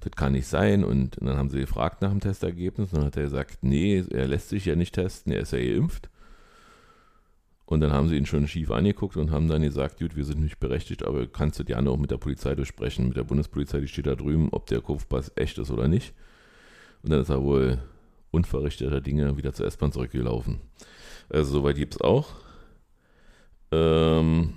[0.00, 0.84] das kann nicht sein.
[0.84, 2.92] Und dann haben sie gefragt nach dem Testergebnis.
[2.92, 5.58] Und dann hat er gesagt, nee, er lässt sich ja nicht testen, er ist ja
[5.58, 6.10] geimpft.
[7.70, 10.40] Und dann haben sie ihn schon schief angeguckt und haben dann gesagt, gut, wir sind
[10.40, 13.86] nicht berechtigt, aber kannst du gerne auch mit der Polizei durchsprechen, mit der Bundespolizei, die
[13.86, 16.12] steht da drüben, ob der Kopfpass echt ist oder nicht.
[17.04, 17.78] Und dann ist er wohl
[18.32, 20.58] unverrichteter Dinge wieder zur S-Bahn zurückgelaufen.
[21.28, 22.30] Also soweit gibt es auch.
[23.70, 24.54] Ähm,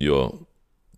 [0.00, 0.32] ja,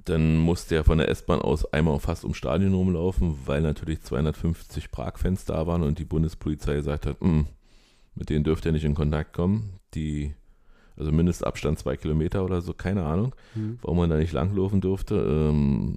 [0.06, 4.90] dann musste er von der S-Bahn aus einmal fast ums Stadion rumlaufen, weil natürlich 250
[4.90, 7.42] Prag-Fans da waren und die Bundespolizei gesagt hat, "Mm,
[8.18, 9.78] mit denen dürft ihr nicht in Kontakt kommen.
[9.94, 10.34] Die,
[10.96, 13.78] also Mindestabstand zwei Kilometer oder so, keine Ahnung, Mhm.
[13.82, 15.14] warum man da nicht langlaufen durfte.
[15.16, 15.96] Ähm,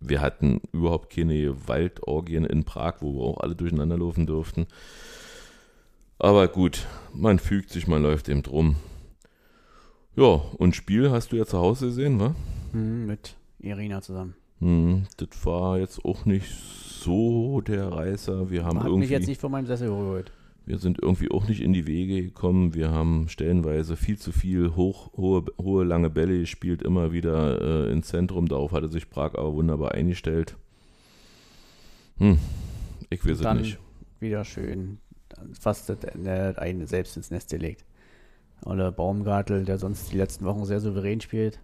[0.00, 4.66] wir hatten überhaupt keine Waldorgien in Prag, wo wir auch alle durcheinander laufen durften.
[6.20, 8.76] Aber gut, man fügt sich, man läuft eben drum.
[10.16, 12.34] Ja, und Spiel hast du ja zu Hause gesehen, wa?
[12.72, 14.34] Mhm, mit Irina zusammen.
[14.60, 18.50] Hm, das war jetzt auch nicht so der Reißer.
[18.50, 20.32] Wir haben Hat mich irgendwie, jetzt nicht von meinem Sessel geholt.
[20.66, 22.74] wir sind irgendwie auch nicht in die Wege gekommen.
[22.74, 27.92] Wir haben stellenweise viel zu viel hoch, hohe, hohe lange Bälle gespielt, immer wieder äh,
[27.92, 28.48] ins Zentrum.
[28.48, 30.56] Darauf hatte sich Prag aber wunderbar eingestellt.
[32.18, 32.38] Hm,
[33.10, 33.78] ich weiß es nicht.
[34.18, 34.98] wieder schön
[35.58, 37.84] fast eine selbst ins Nest gelegt.
[38.64, 41.60] Oder Baumgartel, der sonst die letzten Wochen sehr souverän spielt.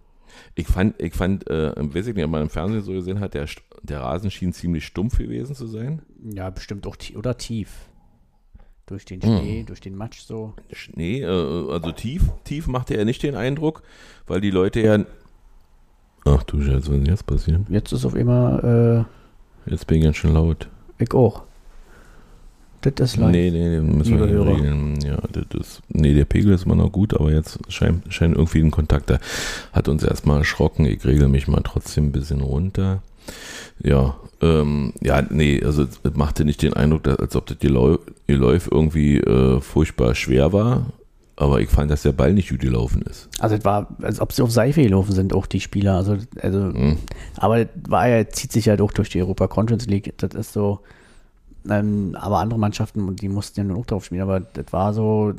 [0.55, 3.33] Ich fand, ich fand, äh, weiß ich nicht, ob man im Fernsehen so gesehen hat,
[3.33, 3.45] der,
[3.83, 6.01] der Rasen schien ziemlich stumpf gewesen zu sein.
[6.23, 7.69] Ja, bestimmt auch tie oder tief.
[8.87, 9.39] Durch den Hm.
[9.39, 10.53] Schnee, durch den Matsch so.
[10.71, 13.81] Schnee, äh, also tief, tief machte er nicht den Eindruck,
[14.27, 14.99] weil die Leute ja.
[16.25, 17.65] Ach du Scheiße, was ist jetzt passieren?
[17.69, 19.05] Jetzt ist auf immer,
[19.65, 20.69] Jetzt bin ich ganz schön laut.
[20.99, 21.43] äh, ich auch.
[22.93, 23.31] Das ist live.
[23.31, 24.55] Nee, nee, den müssen wir Hörer.
[24.57, 24.99] regeln.
[25.03, 28.59] Ja, das ist, nee, der Pegel ist immer noch gut, aber jetzt scheint, scheint irgendwie
[28.59, 29.19] ein Kontakt da.
[29.73, 30.85] Hat uns erstmal erschrocken.
[30.85, 33.01] Ich regel mich mal trotzdem ein bisschen runter.
[33.81, 37.99] Ja, ähm, ja, nee, also es machte nicht den Eindruck, dass, als ob das Geläu-
[38.27, 40.85] Geläuf irgendwie äh, furchtbar schwer war.
[41.37, 43.27] Aber ich fand, dass der Ball nicht gut gelaufen ist.
[43.39, 45.95] Also es war, als ob sie auf Seife gelaufen sind, auch die Spieler.
[45.97, 46.97] Also, also Mhm.
[47.35, 50.13] aber das war ja, zieht sich ja doch durch die Europa Conference League.
[50.17, 50.79] Das ist so.
[51.69, 54.21] Ähm, aber andere Mannschaften, die mussten ja nur auch drauf spielen.
[54.21, 55.33] Aber das war so,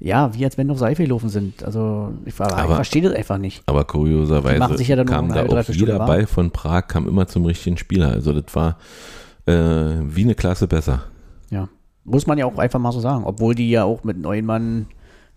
[0.00, 1.62] ja, wie als wenn auf Seife gelaufen sind.
[1.64, 3.62] Also ich, ich Aber- verstehe das einfach nicht.
[3.66, 5.98] Aber kurioserweise ja noch kam da auch jeder.
[5.98, 8.12] Ball von Prag kam immer zum richtigen Spieler.
[8.12, 8.78] Also das war
[9.46, 9.52] äh,
[10.04, 11.02] wie eine Klasse besser.
[11.50, 11.68] Ja.
[12.04, 13.24] Muss man ja auch einfach mal so sagen.
[13.24, 14.86] Obwohl die ja auch mit neun Mann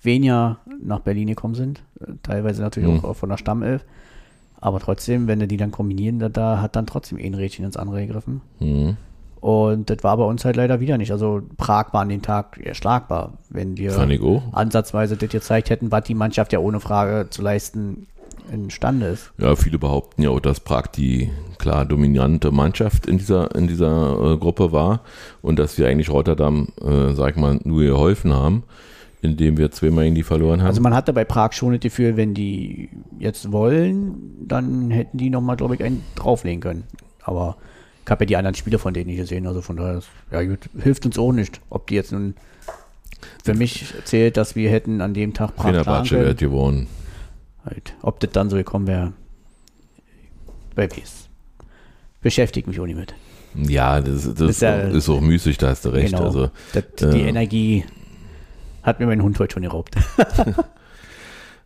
[0.04, 1.82] weniger nach Berlin gekommen sind.
[2.00, 3.06] Äh, Teilweise natürlich Mhm.
[3.06, 3.84] auch von der Stammelf.
[4.64, 7.78] Aber trotzdem, wenn du die dann kombinieren, da, da hat dann trotzdem ein Rädchen ins
[7.78, 8.42] andere gegriffen.
[8.60, 8.96] Mhm.
[9.41, 11.12] Und das war bei uns halt leider wieder nicht.
[11.12, 13.97] Also Prag war an dem Tag erschlagbar, wenn wir
[14.51, 18.06] ansatzweise das gezeigt hätten, was die Mannschaft ja ohne Frage zu leisten
[18.51, 19.32] imstande ist.
[19.39, 24.34] Ja, viele behaupten ja auch, dass Prag die klar dominante Mannschaft in dieser, in dieser
[24.34, 25.01] äh, Gruppe war
[25.41, 28.63] und dass wir eigentlich Rotterdam, äh, sag ich mal, nur geholfen haben,
[29.21, 30.67] indem wir zweimal gegen die verloren haben.
[30.67, 35.30] Also man hatte bei Prag schon das Gefühl, wenn die jetzt wollen, dann hätten die
[35.30, 36.84] nochmal, glaube ich, einen drauflegen können.
[37.23, 37.58] Aber
[38.06, 40.70] ich habe ja die anderen Spiele von denen nicht gesehen, also von daher, ja gut,
[40.82, 41.62] hilft uns auch nicht.
[41.70, 42.36] Ob die jetzt nun,
[43.44, 46.88] für mich zählt, dass wir hätten an dem Tag Fenerbahce wird gewonnen.
[47.66, 47.94] Halt.
[48.02, 49.14] Ob das dann so gekommen wäre,
[50.76, 51.28] bei es
[52.22, 53.14] Beschäftigt mich auch nicht mit.
[53.56, 56.14] Ja, das, das Ist ist, ja- auch, ist auch müßig, da hast du recht.
[56.14, 56.26] Genau.
[56.26, 57.84] Also, Das, die äh, Energie
[58.84, 59.96] hat mir mein Hund heute schon geraubt.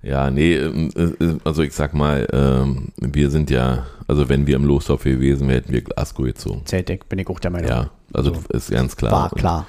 [0.06, 4.56] Ja, nee, ähm, äh, also ich sag mal, ähm, wir sind ja, also wenn wir
[4.56, 6.62] im Losdorf gewesen wären, hätten wir Glasgow gezogen.
[6.66, 7.70] Zeltdeck bin ich auch der Meinung.
[7.70, 8.40] Ja, also So.
[8.56, 9.12] ist ganz klar.
[9.12, 9.60] War klar.
[9.60, 9.66] Und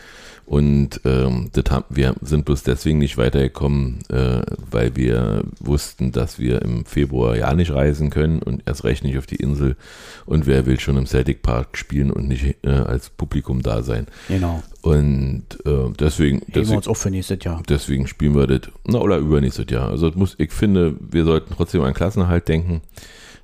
[1.05, 6.63] ähm, das haben, wir sind bloß deswegen nicht weitergekommen, äh, weil wir wussten, dass wir
[6.63, 9.77] im Februar ja nicht reisen können und erst recht nicht auf die Insel.
[10.25, 14.07] Und wer will schon im Celtic Park spielen und nicht äh, als Publikum da sein?
[14.29, 14.63] Genau.
[14.83, 17.61] Und äh, deswegen, deswegen, uns auf für nächstes Jahr.
[17.69, 19.89] deswegen spielen wir das, na oder übernächstes Jahr.
[19.91, 22.83] Also muss, ich finde, wir sollten trotzdem an Klassenerhalt denken.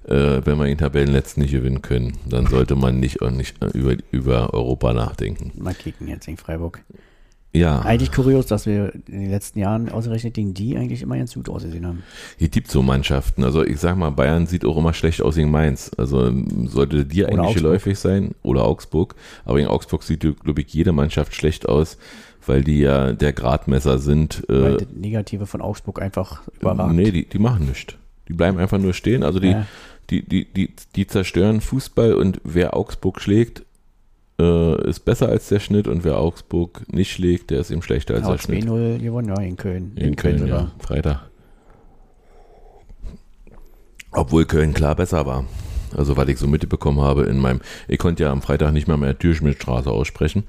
[0.06, 3.66] Äh, wenn wir den Tabellenletzten nicht gewinnen können, dann sollte man nicht, auch nicht äh,
[3.76, 5.52] über, über Europa nachdenken.
[5.56, 6.82] Mal kicken jetzt in Freiburg.
[7.54, 7.80] Ja.
[7.82, 11.50] Eigentlich kurios, dass wir in den letzten Jahren ausgerechnet gegen die eigentlich immer ganz gut
[11.50, 12.02] ausgesehen haben.
[12.38, 13.44] Hier gibt so Mannschaften.
[13.44, 15.90] Also ich sag mal, Bayern sieht auch immer schlecht aus gegen Mainz.
[15.98, 18.34] Also ähm, sollte dir Oder eigentlich geläufig sein.
[18.42, 19.14] Oder Augsburg.
[19.44, 21.98] Aber in Augsburg sieht, glaube ich, jede Mannschaft schlecht aus,
[22.46, 24.44] weil die ja der Gradmesser sind.
[24.48, 26.94] Weil Äh, Negative von Augsburg einfach überragt.
[26.94, 27.94] nee, die, die machen nichts.
[28.28, 29.22] Die bleiben einfach nur stehen.
[29.24, 29.66] Also die, Ja.
[30.10, 33.62] Die, die, die, die zerstören Fußball und wer Augsburg schlägt,
[34.38, 38.14] äh, ist besser als der Schnitt und wer Augsburg nicht schlägt, der ist eben schlechter
[38.14, 38.64] als Ja, der Schnitt.
[38.64, 39.92] 2-0 gewonnen, ja, in Köln.
[39.96, 40.60] In Köln, sogar.
[40.60, 40.70] ja.
[40.80, 41.20] Freitag.
[44.12, 45.46] Obwohl Köln klar besser war.
[45.96, 48.96] Also, was ich so mitbekommen habe in meinem, ich konnte ja am Freitag nicht mehr
[48.96, 50.44] mehr Türschmidtstraße aussprechen.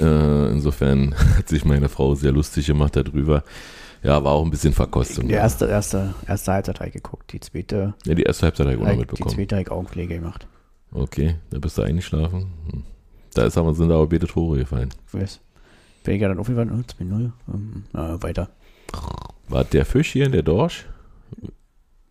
[0.00, 3.44] Äh, insofern hat sich meine Frau sehr lustig gemacht darüber.
[4.02, 5.26] Ja, war auch ein bisschen Verkostung.
[5.26, 5.40] Die ja.
[5.40, 8.80] erste, erste, erste Halbzeit habe ich geguckt, die zweite, ja, die erste Halbzeit habe ich
[8.80, 9.34] auch noch die mitbekommen.
[9.34, 10.46] zweite habe ich Augenpflege gemacht.
[10.92, 12.52] Okay, da bist du eingeschlafen.
[12.70, 12.84] Hm.
[13.34, 14.90] Da ist aber, sind aber beide Tore gefallen.
[15.08, 15.40] Ich weiß.
[16.04, 18.48] Bin ich ja dann aufgewandt, oh, 2-0, ähm, äh, weiter.
[19.48, 20.86] War der Fisch hier in der Dorsch?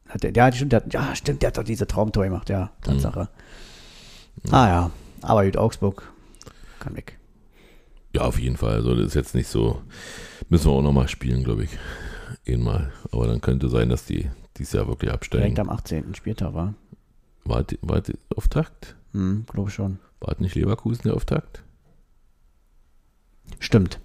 [0.10, 3.30] Hat der, der, stimmt, der, ja, stimmt, der hat doch diese Traumtor gemacht, ja, Tatsache.
[4.52, 6.12] Ah ja, aber gut, Augsburg
[6.80, 7.18] kann weg.
[8.14, 8.76] Ja, auf jeden Fall.
[8.76, 9.82] Also, das ist jetzt nicht so.
[10.50, 11.78] Müssen wir auch nochmal spielen, glaube ich.
[12.48, 12.92] Einmal.
[13.12, 15.44] Aber dann könnte sein, dass die dieses Jahr wirklich absteigen.
[15.44, 16.16] Direkt am 18.
[16.16, 16.74] Spieltag war.
[17.44, 18.96] War, die, war die Auftakt?
[19.14, 20.00] Hm, glaube schon.
[20.20, 21.64] War nicht Leverkusen der Auftakt?
[23.60, 24.00] Stimmt.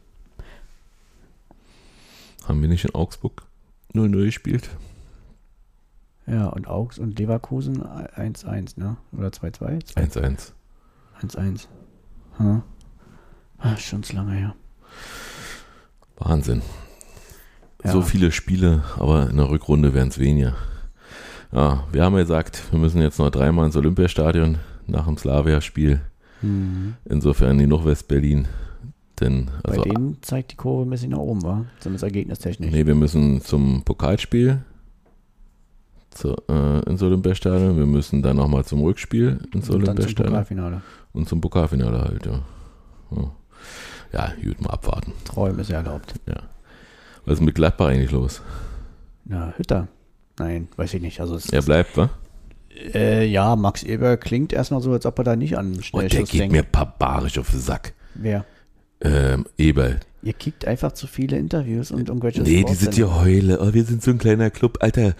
[2.44, 3.46] Haben wir nicht in Augsburg
[3.94, 4.70] 0-0 gespielt?
[6.26, 8.96] Ja, und Augs und Leverkusen 1-1, ne?
[9.12, 9.94] Oder 2-2?
[9.94, 10.52] 1-1.
[11.20, 11.66] 1-1.
[12.37, 12.62] Hm.
[13.59, 14.55] Ah, schon zu lange her.
[16.24, 16.62] Wahnsinn.
[17.85, 17.92] Ja.
[17.92, 20.54] So viele Spiele, aber in der Rückrunde wären es weniger.
[21.52, 26.00] Ja, wir haben ja gesagt, wir müssen jetzt noch dreimal ins Olympiastadion nach dem Slavia-Spiel.
[26.40, 26.94] Mhm.
[27.04, 28.48] Insofern die noch West-Berlin.
[29.20, 31.66] Denn, also, Bei denen zeigt die Kurve ein bisschen nach oben, war?
[31.80, 32.72] Zumindest ergebnistechnisch.
[32.72, 34.62] nee, wir müssen zum Pokalspiel
[36.11, 37.76] zu, äh, ins Olympiastadion.
[37.76, 40.26] Wir müssen dann nochmal zum Rückspiel ins und dann zum Olympiastadion.
[40.28, 40.82] Pokalfinale.
[41.12, 42.40] Und zum Pokalfinale halt, ja.
[43.14, 43.30] Ja,
[44.12, 45.12] ja gut, mal abwarten.
[45.25, 46.14] Träume ist ja erlaubt.
[47.25, 48.42] Was ist mit Gladbach eigentlich los?
[49.25, 49.88] Na, Hütter.
[50.38, 51.20] Nein, weiß ich nicht.
[51.20, 52.11] Also es, Er bleibt, wa?
[52.94, 55.83] äh, ja, Max Eber klingt erstmal so, als ob er da nicht an Und der
[55.83, 56.53] Schnellschuss geht denkt.
[56.57, 57.92] mir barbarisch auf den Sack.
[58.14, 58.44] Wer?
[59.01, 60.01] Ähm, Eberl.
[60.22, 63.61] Ihr kickt einfach zu viele Interviews und irgendwelche Nee, die sind hier Heule.
[63.61, 64.79] Oh, wir sind so ein kleiner Club.
[64.81, 65.14] Alter,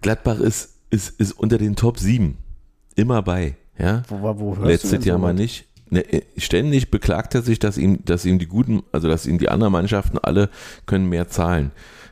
[0.00, 2.36] Gladbach ist, ist, ist unter den Top 7.
[2.94, 4.02] Immer bei, ja?
[4.08, 5.66] Wo, wo, hörst du Letztes denn Jahr so mal nicht.
[5.94, 9.38] Ne, äh, ständig beklagt er sich, dass ihm, dass ihm die guten, also dass ihm
[9.38, 10.50] die anderen Mannschaften alle
[10.86, 11.70] können mehr zahlen.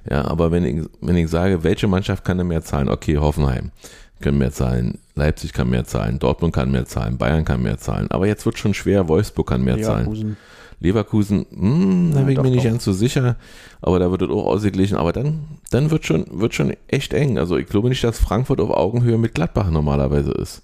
[0.08, 2.88] Ja, aber wenn ich, wenn ich sage, welche Mannschaft kann denn mehr zahlen?
[2.88, 3.72] Okay, Hoffenheim
[4.20, 8.08] können mehr zahlen, Leipzig kann mehr zahlen, Dortmund kann mehr zahlen, Bayern kann mehr zahlen.
[8.12, 10.04] Aber jetzt wird schon schwer, Wolfsburg kann mehr zahlen.
[10.06, 10.36] Leverkusen.
[10.78, 12.70] Leverkusen, hm, da Ja, bin ich doch, mir nicht doch.
[12.70, 13.34] ganz so sicher,
[13.80, 14.96] aber da wird es auch ausgeglichen.
[14.96, 15.40] Aber dann,
[15.70, 17.36] dann wird schon, wird schon echt eng.
[17.36, 20.62] Also ich glaube nicht, dass Frankfurt auf Augenhöhe mit Gladbach normalerweise ist.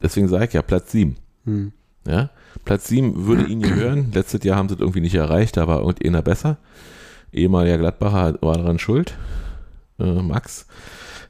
[0.00, 1.16] Deswegen sage ich ja Platz 7.
[1.46, 1.72] Hm.
[2.08, 2.30] Ja?
[2.64, 4.10] Platz 7 würde ihn gehören.
[4.12, 6.56] Letztes Jahr haben sie es irgendwie nicht erreicht, da war irgendeiner besser.
[7.32, 9.16] Ehemaliger Gladbacher war daran schuld.
[9.98, 10.66] Äh, Max.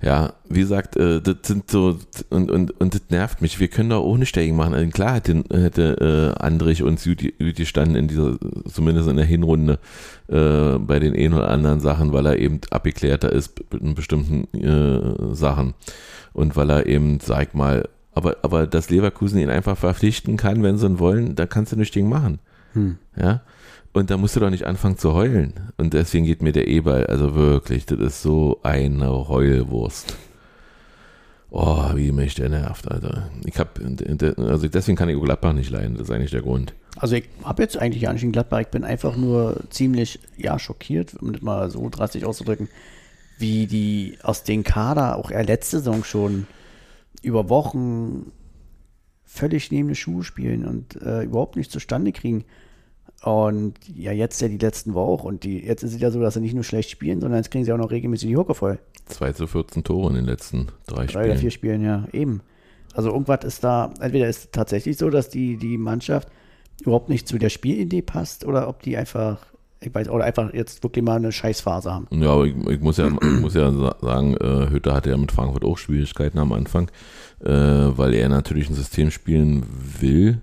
[0.00, 1.98] Ja, wie gesagt, äh, das sind so,
[2.30, 3.58] und, und, und das nervt mich.
[3.58, 4.74] Wir können da auch nicht machen.
[4.74, 8.38] Also klar hätte, hätte äh, Andrich uns gut gut gestanden in dieser,
[8.72, 9.80] zumindest in der Hinrunde,
[10.28, 15.34] äh, bei den einen oder anderen Sachen, weil er eben abgeklärter ist in bestimmten äh,
[15.34, 15.74] Sachen.
[16.32, 20.76] Und weil er eben, sag mal, aber, aber dass Leverkusen ihn einfach verpflichten kann, wenn
[20.76, 22.38] sie ihn wollen, da kannst du nichts gegen machen.
[22.72, 22.98] Hm.
[23.16, 23.42] Ja.
[23.92, 25.54] Und da musst du doch nicht anfangen zu heulen.
[25.76, 30.16] Und deswegen geht mir der E-Ball, also wirklich, das ist so eine Heulwurst.
[31.50, 33.30] Oh, wie mich der nervt, Alter.
[33.46, 33.80] Ich hab,
[34.36, 36.74] also deswegen kann ich Gladbach nicht leiden, das ist eigentlich der Grund.
[36.98, 40.58] Also ich habe jetzt eigentlich gar nicht in Gladbach, ich bin einfach nur ziemlich, ja,
[40.58, 42.68] schockiert, um das mal so drastisch auszudrücken,
[43.38, 46.46] wie die aus den Kader, auch er letzte Saison schon,
[47.22, 48.32] über Wochen
[49.24, 52.44] völlig neben die Schuhe spielen und äh, überhaupt nicht zustande kriegen.
[53.22, 55.24] Und ja, jetzt ja die letzten Wochen auch.
[55.24, 57.50] Und die, jetzt ist es ja so, dass sie nicht nur schlecht spielen, sondern jetzt
[57.50, 58.78] kriegen sie auch noch regelmäßig die Hucke voll.
[59.06, 61.80] 2 zu 14 Tore in den letzten drei Drei oder vier Spielen.
[61.80, 62.42] Spielen, ja, eben.
[62.94, 66.28] Also irgendwas ist da, entweder ist es tatsächlich so, dass die, die Mannschaft
[66.80, 69.46] überhaupt nicht zu der Spielidee passt oder ob die einfach,
[69.80, 72.06] ich weiß, oder einfach jetzt wirklich mal eine Scheißphase haben.
[72.10, 75.16] Ja, aber ich, ich, muss ja, ich muss ja sa- sagen, äh, Hütter hatte ja
[75.16, 76.90] mit Frankfurt auch Schwierigkeiten am Anfang,
[77.44, 79.64] äh, weil er natürlich ein System spielen
[80.00, 80.40] will,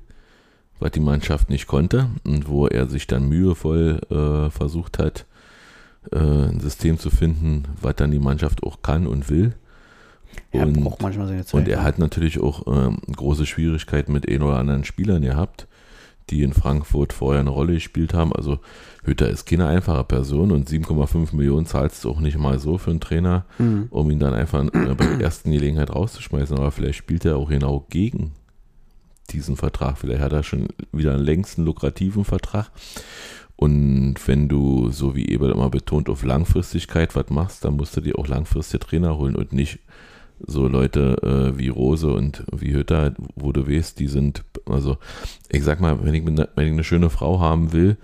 [0.80, 5.26] was die Mannschaft nicht konnte und wo er sich dann mühevoll äh, versucht hat,
[6.12, 9.54] äh, ein System zu finden, was dann die Mannschaft auch kann und will.
[10.52, 11.54] Er Und- braucht manchmal seine Zeit.
[11.54, 11.84] Und er ne?
[11.84, 15.68] hat natürlich auch ähm, große Schwierigkeiten mit ein oder anderen Spielern gehabt,
[16.30, 18.34] die in Frankfurt vorher eine Rolle gespielt haben.
[18.34, 18.60] Also
[19.04, 22.92] Hütter ist keine einfache Person und 7,5 Millionen zahlst du auch nicht mal so für
[22.92, 23.88] einen Trainer, Mhm.
[23.92, 26.58] um ihn dann einfach äh, bei der ersten Gelegenheit rauszuschmeißen.
[26.58, 28.32] Aber vielleicht spielt er auch genau gegen
[29.30, 29.98] diesen Vertrag.
[29.98, 32.72] Vielleicht hat er schon wieder einen längsten lukrativen Vertrag.
[33.58, 38.02] Und wenn du, so wie Eberl immer betont, auf Langfristigkeit was machst, dann musst du
[38.02, 39.80] dir auch langfristige Trainer holen und nicht
[40.46, 44.98] so Leute äh, wie Rose und wie Hütter, wo du weißt, die sind, also
[45.50, 47.98] ich sag mal, wenn ich, mit ne- wenn ich eine schöne Frau haben will,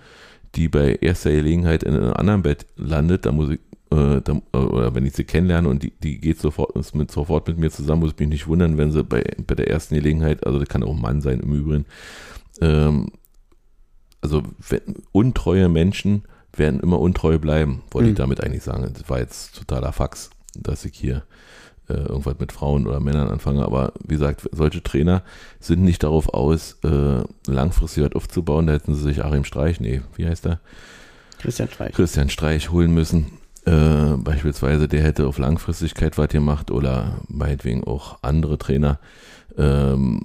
[0.54, 4.94] die bei erster Gelegenheit in einem anderen Bett landet, dann muss ich, äh, da, oder
[4.94, 8.12] wenn ich sie kennenlerne und die, die geht sofort, mit, sofort mit mir zusammen, muss
[8.12, 10.94] ich mich nicht wundern, wenn sie bei, bei der ersten Gelegenheit, also das kann auch
[10.94, 11.84] ein Mann sein im Übrigen,
[12.60, 13.08] ähm,
[14.20, 14.80] also wenn,
[15.12, 16.22] untreue Menschen
[16.54, 18.12] werden immer untreu bleiben, wollte Mhm.
[18.12, 18.88] ich damit eigentlich sagen.
[18.92, 21.22] Das war jetzt totaler Fax, dass ich hier
[21.88, 23.64] äh, irgendwas mit Frauen oder Männern anfange.
[23.64, 25.22] Aber wie gesagt, solche Trainer
[25.60, 28.66] sind nicht darauf aus, äh, langfristig was aufzubauen.
[28.66, 30.60] Da hätten sie sich Achim Streich, nee, wie heißt er?
[31.38, 31.94] Christian Streich.
[31.94, 33.32] Christian Streich holen müssen.
[33.64, 38.98] Äh, beispielsweise, der hätte auf Langfristigkeit was gemacht oder meinetwegen auch andere Trainer.
[39.56, 40.22] Ähm,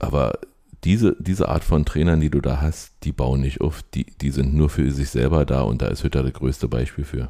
[0.00, 0.38] aber
[0.84, 4.30] diese, diese Art von Trainern, die du da hast, die bauen nicht auf, die, die
[4.30, 7.28] sind nur für sich selber da und da ist Hütter das größte Beispiel für.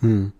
[0.00, 0.32] Hm.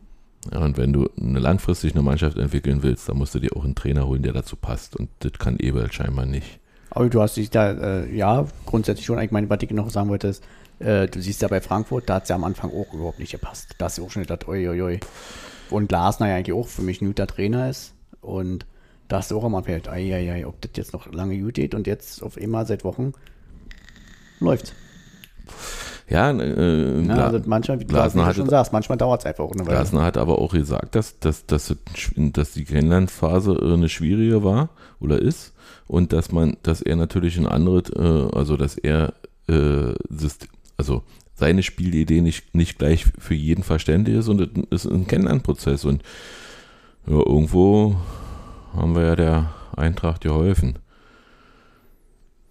[0.52, 3.64] Ja, und wenn du eine langfristig eine Mannschaft entwickeln willst, dann musst du dir auch
[3.64, 4.96] einen Trainer holen, der dazu passt.
[4.96, 6.60] Und das kann Ebel scheinbar nicht.
[6.90, 10.08] Aber du hast dich da, äh, ja, grundsätzlich schon, ich meine, was ich noch sagen
[10.08, 10.42] wollte, ist,
[10.78, 13.32] äh, du siehst ja bei Frankfurt, da hat es ja am Anfang auch überhaupt nicht
[13.32, 13.74] gepasst.
[13.78, 15.00] Da hast du auch schon gedacht, oi.
[15.70, 17.94] Und Glasner ja eigentlich auch für mich ein guter Trainer ist.
[18.20, 18.64] Und
[19.08, 21.74] da hast du auch am Anfang gedacht, ei, ob das jetzt noch lange gut geht.
[21.74, 23.12] Und jetzt auf einmal seit Wochen
[24.40, 24.72] läuft's.
[26.08, 29.26] Ja, äh, Ja, Gla- also manchmal, wie du Glasner schon hatte- sagst, manchmal dauert es
[29.26, 29.76] einfach auch eine Weile.
[29.76, 31.74] Glasner hat aber auch gesagt, dass, dass, dass,
[32.16, 35.52] dass die Kennenlernphase äh, eine schwierige war oder ist
[35.86, 39.12] und dass man, dass er natürlich ein anderes, äh, also dass er
[39.48, 39.92] äh,
[40.78, 41.02] also
[41.34, 44.40] seine Spielidee nicht, nicht gleich für jeden verständlich ist und
[44.70, 46.02] es ist ein Kennenlernprozess und
[47.06, 47.96] ja, irgendwo
[48.74, 50.78] haben wir ja der Eintracht geholfen.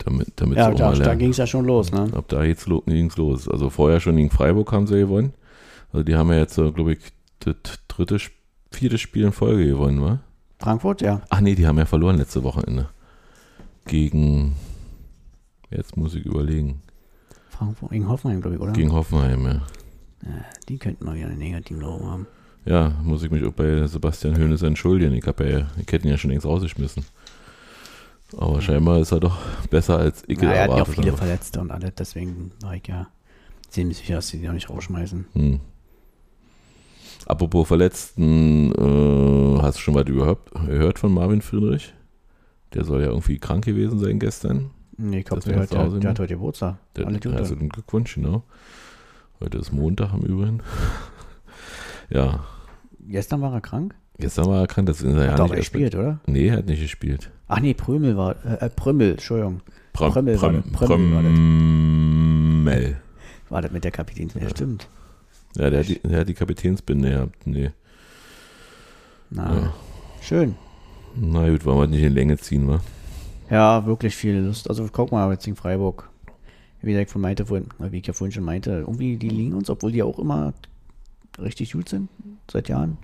[0.08, 2.10] Damit, damit Ja, da, da ging es ja schon los, ne?
[2.14, 3.50] Ab da jetzt lo- ging's los.
[3.50, 5.34] Also vorher schon gegen Freiburg haben sie gewonnen.
[5.92, 7.00] Also die haben ja jetzt, glaube ich,
[7.40, 7.56] das
[7.90, 8.18] dritte,
[8.72, 10.20] vierte Spiel in Folge gewonnen, wa?
[10.60, 11.22] Frankfurt, ja.
[11.30, 12.88] Ach nee, die haben ja verloren letzte Wochenende.
[13.86, 14.56] Gegen,
[15.70, 16.82] jetzt muss ich überlegen,
[17.50, 18.72] Frankfurt, gegen Hoffenheim, glaube ich, oder?
[18.72, 19.52] gegen Hoffenheim, ja.
[20.24, 22.28] Ja, die könnten mal wieder einen negativen Glauben haben.
[22.66, 25.14] Ja, muss ich mich auch bei Sebastian Hoeneß entschuldigen.
[25.14, 27.04] Ich, hab ja, ich hätte ihn ja schon längst rausgeschmissen.
[28.36, 29.38] Aber scheinbar ist er doch
[29.70, 31.14] besser als ich Ja, er hat ja auch viele.
[31.14, 33.08] Verletzte und alles, deswegen war ich ja
[33.70, 35.26] ziemlich sicher, dass sie die noch nicht rausschmeißen.
[35.34, 35.60] Hm.
[37.26, 41.94] Apropos Verletzten, äh, hast du schon was überhaupt gehört von Marvin Friedrich?
[42.74, 44.72] Der soll ja irgendwie krank gewesen sein gestern.
[44.98, 46.00] Nee, ich glaube, der, der, ne?
[46.00, 46.78] der hat heute Geburtstag.
[46.96, 47.36] Der, Alle Gute.
[47.36, 48.44] also den Glückwunsch, genau.
[49.40, 50.62] Heute ist Montag im Übrigen.
[52.10, 52.44] ja,
[53.08, 53.96] Gestern war er krank?
[54.20, 56.20] Gestern war er krank, das ist er ja hat er nicht gespielt, oder?
[56.26, 57.30] Nee, er hat nicht gespielt.
[57.48, 59.62] Ach nee, Prömel war, äh, äh, Prömmel, Entschuldigung.
[59.94, 60.72] Pröm- Prömmel war Pröm- das.
[60.74, 61.32] Prömmel war das.
[61.34, 62.98] Prömmel.
[63.50, 64.30] War das mit der Kapitän?
[64.40, 64.88] Ja, stimmt.
[65.56, 67.48] Ja, der hat die, der hat die Kapitänsbinde gehabt.
[67.48, 67.72] Nee.
[69.30, 69.74] Na, Ja.
[70.22, 70.56] schön.
[71.16, 72.82] Na gut, wollen wir nicht in Länge ziehen, wa?
[73.50, 74.70] Ja, wirklich viel Lust.
[74.70, 76.10] Also guck mal, jetzt gegen Freiburg.
[76.82, 79.70] Wie ich von meinte vorhin, wie ich ja vorhin schon meinte, irgendwie die liegen uns,
[79.70, 80.54] obwohl die auch immer
[81.40, 82.08] richtig gut sind,
[82.52, 82.98] seit Jahren.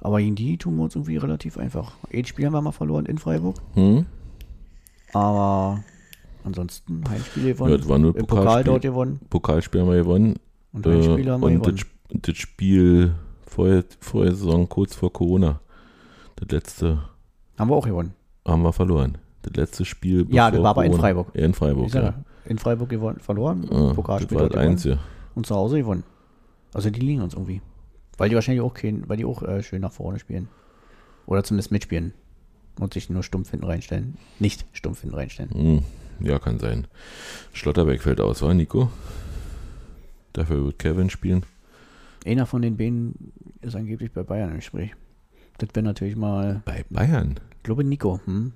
[0.00, 1.92] Aber gegen die tun wir uns irgendwie relativ einfach.
[2.12, 4.06] Ein Spiel haben wir mal verloren in Freiburg, Hm?
[5.12, 5.82] aber
[6.44, 7.72] ansonsten Heimspiele gewonnen.
[7.72, 8.64] Ja, das war nur Im Pokal Pokalspiel.
[8.72, 10.36] dort gewonnen Pokalspiel haben wir gewonnen.
[10.72, 11.76] und Äh, Heimspiele haben wir und gewonnen.
[12.12, 13.14] das, das Spiel
[13.46, 15.60] vor, vor der Saison, kurz vor Corona,
[16.36, 16.98] das letzte
[17.58, 18.12] Haben wir auch gewonnen.
[18.46, 19.18] haben wir verloren.
[19.42, 20.26] Das letzte Spiel.
[20.30, 21.28] Ja, das war aber in Freiburg.
[21.34, 21.92] Ja, in Freiburg.
[21.94, 22.14] Ja.
[22.44, 24.98] in Freiburg gewonnen, verloren, Ja, das Pokalspiel war dort das Einzige.
[25.34, 26.02] und zu Hause gewonnen.
[26.74, 27.60] Also die liegen uns irgendwie.
[28.18, 30.48] Weil die wahrscheinlich auch kein, weil die auch äh, schön nach vorne spielen.
[31.26, 32.12] Oder zumindest mitspielen.
[32.78, 34.16] Und sich nur stumpf hinten reinstellen.
[34.38, 35.50] Nicht stumpf hinten reinstellen.
[35.52, 35.82] Hm,
[36.20, 36.86] ja, kann sein.
[37.52, 38.90] Schlotterbeck fällt aus, war Nico?
[40.32, 41.44] Dafür wird Kevin spielen.
[42.26, 44.94] Einer von den beiden ist angeblich bei Bayern im Gespräch.
[45.58, 47.40] Das wäre natürlich mal, Bei Bayern.
[47.56, 48.52] ich glaube Nico, hm?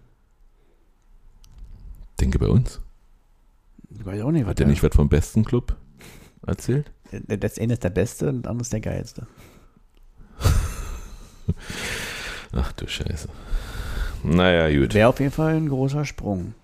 [2.21, 2.81] Denke bei uns.
[3.91, 5.77] Ich weiß auch nicht, was Hat der nicht was vom besten Club
[6.47, 6.91] erzählt?
[7.13, 9.27] der, das eine ist der Beste und das andere ist der Geilste.
[12.55, 13.29] Ach du Scheiße.
[14.25, 14.95] Naja, gut.
[14.95, 16.55] Wäre auf jeden Fall ein großer Sprung.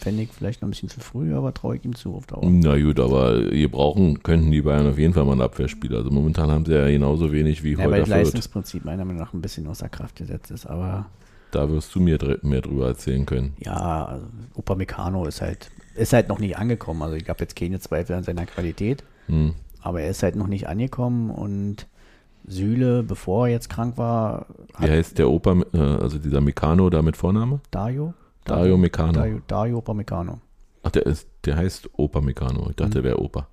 [0.00, 2.42] Fände ich vielleicht noch ein bisschen zu früh, aber traue ich ihm zu auf Dauer.
[2.44, 5.98] Na gut, aber ihr brauchen könnten die Bayern auf jeden Fall mal einen Abwehrspieler.
[5.98, 8.18] Also momentan haben sie ja genauso wenig wie Ja, weil heute das Fürth.
[8.18, 11.06] Leistungsprinzip meiner Meinung nach ein bisschen außer Kraft gesetzt ist, aber
[11.52, 13.54] Da wirst du mir mehr drüber erzählen können.
[13.60, 17.00] ja, also Upamecano ist halt, ist halt noch nicht angekommen.
[17.02, 19.54] Also ich habe jetzt keine Zweifel an seiner Qualität, Hm.
[19.80, 21.86] aber er ist halt noch nicht angekommen und
[22.46, 24.46] Süle, bevor er jetzt krank war,
[24.78, 27.60] Wie heißt der Opa, äh, also dieser Meccano da mit Vorname?
[27.70, 28.14] Dario?
[28.44, 29.12] Dario Meccano.
[29.12, 30.40] Dario, Dario Upamecano.
[30.82, 32.68] Ach, der ist, der heißt Opa Meccano.
[32.70, 32.92] Ich dachte, Mhm.
[32.92, 33.46] der wäre Opa.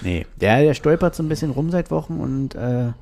[0.00, 2.92] Nee, der, der stolpert so ein bisschen rum seit Wochen und äh,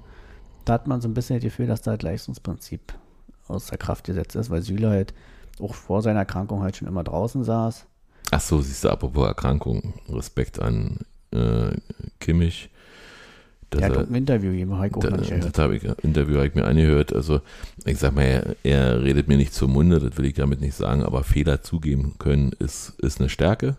[0.65, 2.81] da hat man so ein bisschen das Gefühl, dass da das Leistungsprinzip
[3.49, 5.15] außer Kraft gesetzt ist, weil Süle halt
[5.61, 7.87] auch vor seiner Erkrankung halt schon immer draußen saß.
[8.31, 10.99] Ach so, siehst du, apropos Erkrankung, Respekt an
[11.33, 11.73] äh,
[12.21, 12.71] Kimmich.
[13.81, 17.13] Er, auch ein Interview gegeben, Heiko da, das habe ich, Interview habe ich mir angehört.
[17.13, 17.41] Also,
[17.85, 20.75] ich sag mal, er, er redet mir nicht zum Munde, das will ich damit nicht
[20.75, 23.77] sagen, aber Fehler zugeben können ist, ist eine Stärke.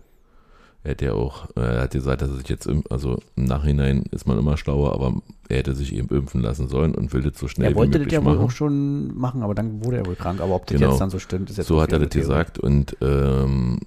[0.86, 4.04] Er hat ja auch, er hat gesagt, dass er sich jetzt, im, also im Nachhinein
[4.10, 5.14] ist man immer schlauer, aber
[5.48, 7.92] er hätte sich eben impfen lassen sollen und will das so schnell Er wie wollte
[7.92, 8.44] das möglich ja wohl machen.
[8.44, 10.40] auch schon machen, aber dann wurde er wohl krank.
[10.42, 10.90] Aber ob das Genau.
[10.90, 12.26] jetzt dann so stimmt, ist jetzt So hat er das Theorie.
[12.26, 13.80] gesagt und ähm,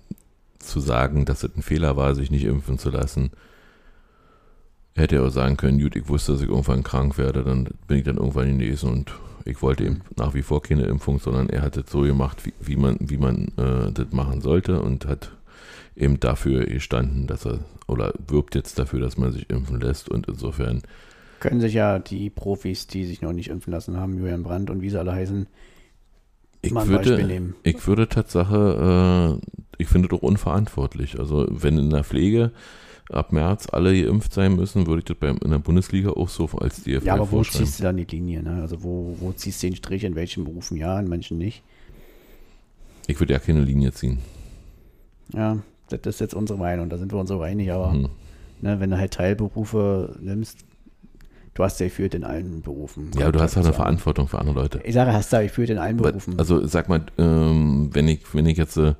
[0.57, 3.29] zu sagen, dass es ein Fehler war, sich nicht impfen zu lassen,
[4.97, 7.97] hätte er auch sagen können, gut, ich wusste, dass ich irgendwann krank werde, dann bin
[7.97, 9.11] ich dann irgendwann genesen und
[9.45, 12.53] ich wollte eben nach wie vor keine Impfung, sondern er hat es so gemacht, wie,
[12.59, 15.31] wie man, wie man äh, das machen sollte und hat
[15.95, 20.27] eben dafür gestanden, dass er oder wirbt jetzt dafür, dass man sich impfen lässt und
[20.27, 20.81] insofern
[21.39, 24.81] Können sich ja die Profis, die sich noch nicht impfen lassen haben, Julian Brandt und
[24.81, 25.47] wie sie alle heißen,
[26.61, 27.55] Ich mal ein Beispiel würde, nehmen.
[27.63, 31.17] ich würde Tatsache, äh, ich finde doch unverantwortlich.
[31.19, 32.51] Also wenn in der Pflege
[33.09, 36.45] ab März alle geimpft sein müssen, würde ich das beim, in der Bundesliga auch so
[36.59, 38.43] als DFL Ja, aber wo ziehst du dann die Linie?
[38.43, 38.61] Ne?
[38.61, 41.63] Also wo, wo ziehst du den Strich, in welchen Berufen ja, in manchen nicht?
[43.07, 44.19] Ich würde ja keine Linie ziehen.
[45.33, 45.57] Ja,
[45.89, 48.09] das ist jetzt unsere Meinung, da sind wir uns so einig, aber Hm.
[48.61, 50.65] ne, wenn du halt Teilberufe nimmst,
[51.53, 53.11] du hast ja geführt in allen Berufen.
[53.17, 54.81] Ja, aber du hast halt eine Verantwortung für andere Leute.
[54.83, 56.37] Ich sage, hast du ja geführt in allen Berufen.
[56.37, 58.95] also sag mal, ähm, wenn ich, wenn ich jetzt, äh,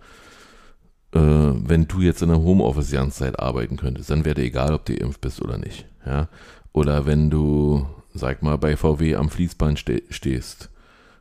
[1.13, 4.43] äh, wenn du jetzt in der Homeoffice die ganze Zeit arbeiten könntest, dann wäre dir
[4.43, 5.85] egal, ob du geimpft bist oder nicht.
[6.05, 6.27] Ja?
[6.73, 10.69] Oder wenn du, sag mal, bei VW am Fließband ste stehst,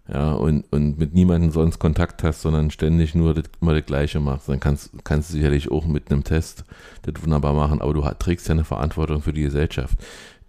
[0.08, 4.20] ja, und, und mit niemandem sonst Kontakt hast, sondern ständig nur das, immer das Gleiche
[4.20, 6.64] machst, dann kannst, kannst du sicherlich auch mit einem Test
[7.02, 9.98] das wunderbar machen, aber du trägst ja eine Verantwortung für die Gesellschaft,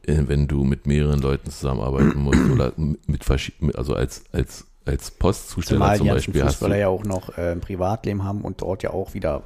[0.04, 5.12] äh, wenn du mit mehreren Leuten zusammenarbeiten musst oder mit verschiedenen, also als, als, als
[5.12, 8.62] Postzusteller Zumal zum Beispiel hast du, Fußballer ja auch noch äh, ein Privatleben haben und
[8.62, 9.44] dort ja auch wieder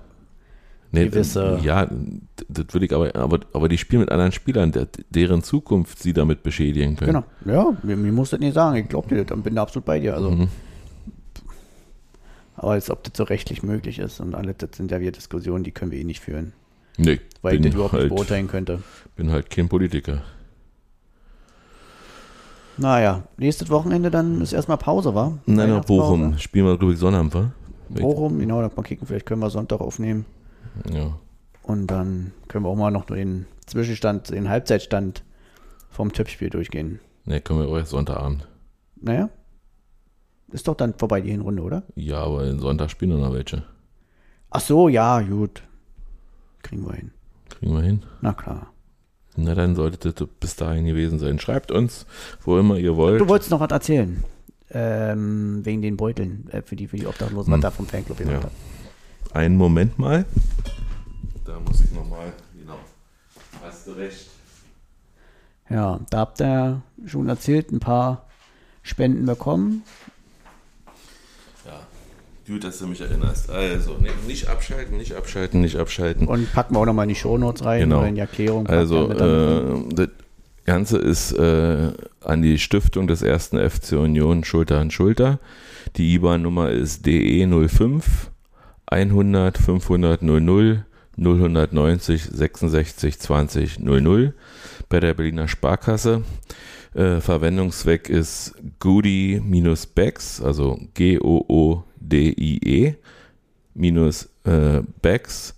[0.94, 1.88] Nee, gewisse- Ja,
[2.50, 6.12] das will ich aber, aber, aber die spielen mit anderen Spielern, der, deren Zukunft sie
[6.12, 7.24] damit beschädigen können.
[7.46, 7.54] Genau.
[7.72, 8.76] Ja, mir, mir muss das nicht sagen.
[8.76, 10.16] Ich glaube dir das und bin da absolut bei dir.
[10.16, 10.50] Also, Mhm.
[12.56, 15.64] Aber als ob das so rechtlich möglich ist und alles, das sind ja wieder Diskussionen,
[15.64, 16.54] die können wir eh nicht führen.
[16.98, 18.84] Nee, Weil ich das überhaupt halt, nicht beurteilen könnte.
[19.16, 20.22] bin halt kein Politiker.
[22.82, 25.38] Naja, nächstes Wochenende dann ist erstmal Pause, war?
[25.46, 26.36] Nein, nach Bochum.
[26.40, 27.52] Spielen wir, glaube ich, Sonnabend, wa?
[27.90, 29.06] Bochum, genau, da mal kicken.
[29.06, 30.26] Vielleicht können wir Sonntag aufnehmen.
[30.92, 31.16] Ja.
[31.62, 35.24] Und dann können wir auch mal noch den Zwischenstand, den Halbzeitstand
[35.92, 37.00] vom Tippspiel durchgehen.
[37.26, 38.48] Ne, können wir auch erst Sonntagabend.
[38.96, 39.30] Naja.
[40.52, 41.84] Ist doch dann vorbei die Hinrunde, oder?
[41.94, 43.62] Ja, aber den Sonntag spielen wir noch welche.
[44.50, 45.62] Ach so, ja, gut.
[46.64, 47.12] Kriegen wir hin.
[47.48, 48.02] Kriegen wir hin.
[48.22, 48.74] Na klar.
[49.38, 51.40] Na, dann sollte das bis dahin gewesen sein.
[51.40, 52.06] Schreibt uns,
[52.44, 53.22] wo immer ihr wollt.
[53.22, 54.24] Du wolltest noch was erzählen.
[54.74, 57.62] Ähm, wegen den Beuteln äh, für die, für die Obdachlosen, was Hm.
[57.62, 58.44] da vom Fanclub gesagt Ja.
[58.44, 59.36] hat.
[59.36, 60.26] Einen Moment mal.
[61.46, 62.78] Da muss ich nochmal, genau.
[63.64, 64.28] Hast du recht.
[65.70, 68.26] Ja, da habt ihr schon erzählt, ein paar
[68.84, 69.84] Spenden bekommen.
[72.48, 73.50] Gut, dass du mich erinnerst.
[73.52, 76.28] Also, nee, nicht abschalten, nicht abschalten, nicht abschalten.
[76.28, 78.00] Und packen wir auch nochmal in die Shownotes rein Genau.
[78.00, 78.68] oder in die Erklärung.
[78.68, 80.10] Also, äh, das
[80.66, 81.92] Ganze ist äh,
[82.24, 85.40] an die Stiftung des ersten FC Union Schulter an Schulter.
[85.98, 88.02] Die IBAN-Nummer ist DE05
[88.88, 90.86] 100 500 00
[91.18, 94.34] 090 66 20 00
[94.90, 96.24] bei der Berliner Sparkasse.
[96.94, 101.76] Äh, Verwendungszweck ist Goodie-Bags, also G-O-O-D-I-E
[103.74, 105.56] minus äh, Bags,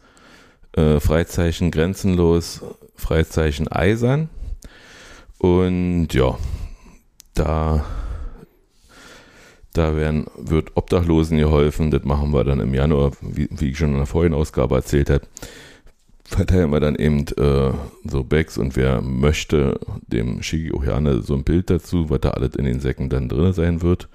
[0.73, 2.61] äh, Freizeichen grenzenlos,
[2.95, 4.29] Freizeichen eisern.
[5.39, 6.37] Und ja,
[7.33, 7.83] da,
[9.73, 11.91] da werden, wird Obdachlosen geholfen.
[11.91, 15.09] Das machen wir dann im Januar, wie, wie ich schon in der vorigen Ausgabe erzählt
[15.09, 15.25] habe.
[16.33, 17.73] Verteilen wir dann eben äh,
[18.05, 22.21] so Bags und wer möchte, dem schicke ich auch gerne so ein Bild dazu, was
[22.21, 24.09] da alles in den Säcken dann drin sein wird.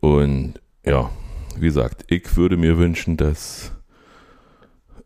[0.00, 1.10] Und ja,
[1.56, 3.72] wie gesagt, ich würde mir wünschen, dass,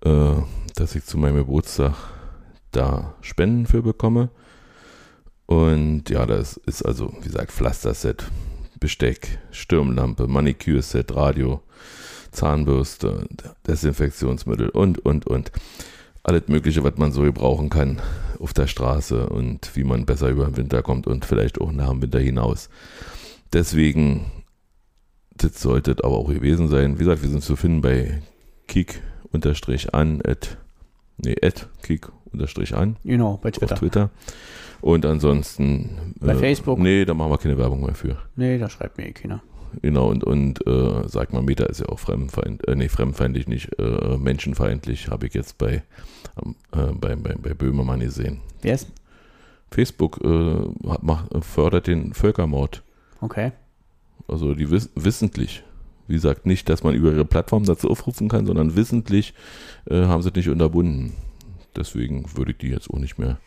[0.05, 0.35] äh,
[0.77, 1.95] dass ich zu meinem Geburtstag
[2.73, 4.29] da Spenden für bekomme.
[5.47, 8.23] Und ja, das ist also, wie gesagt, Pflasterset,
[8.81, 11.63] Besteck, Stirnlampe, Manikürset, Radio,
[12.33, 13.27] Zahnbürste,
[13.67, 15.51] Desinfektionsmittel und, und, und.
[16.25, 18.01] Alles Mögliche, was man so gebrauchen kann
[18.41, 21.91] auf der Straße und wie man besser über den Winter kommt und vielleicht auch nach
[21.91, 22.68] dem Winter hinaus.
[23.53, 24.33] Deswegen,
[25.37, 26.95] das sollte es aber auch gewesen sein.
[26.95, 28.22] Wie gesagt, wir sind zu finden bei
[28.66, 30.59] kick-an, at,
[31.18, 33.77] nee, at kick-an Genau, bei auf Twitter.
[33.77, 34.11] Twitter.
[34.81, 36.14] Und ansonsten.
[36.20, 36.79] Bei Facebook?
[36.79, 38.18] Nee, da machen wir keine Werbung mehr für.
[38.37, 39.43] Nee, da schreibt mir eh keiner.
[39.83, 43.79] Genau, und, und äh, sag mal, Meta ist ja auch fremdfeind, äh, nee, fremdfeindlich, nicht
[43.79, 45.83] äh, menschenfeindlich, habe ich jetzt bei,
[46.72, 48.41] äh, bei, bei, bei Böhmermann gesehen.
[48.62, 48.89] Wer ist?
[49.70, 52.83] Facebook äh, hat- macht, fördert den Völkermord.
[53.20, 53.53] Okay.
[54.29, 55.64] Also die wiss wissentlich.
[56.07, 59.35] Wie gesagt, nicht, dass man über ihre Plattform dazu aufrufen kann, sondern wissentlich
[59.89, 61.14] äh, haben sie nicht unterbunden.
[61.77, 63.39] Deswegen würde ich die jetzt auch nicht mehr.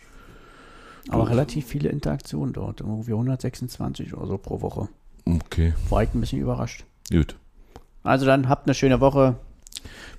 [1.10, 2.82] Aber relativ viele Interaktionen dort.
[2.82, 4.90] Irgendwie 126 oder so pro Woche.
[5.36, 6.84] Okay, War ich ein bisschen überrascht.
[7.12, 7.36] gut.
[8.04, 9.36] Also dann habt eine schöne Woche.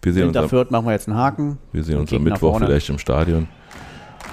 [0.03, 1.59] Wir sehen uns, Hinter am, Fürth machen wir jetzt einen Haken.
[1.73, 3.49] wir sehen uns am Mittwoch vielleicht im Stadion.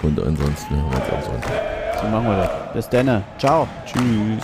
[0.04, 1.52] Und ansonsten hören wir uns am Sonntag.
[2.02, 2.74] So machen wir das.
[2.74, 3.24] Bis dann.
[3.38, 3.68] Ciao.
[3.86, 4.44] Tschüss.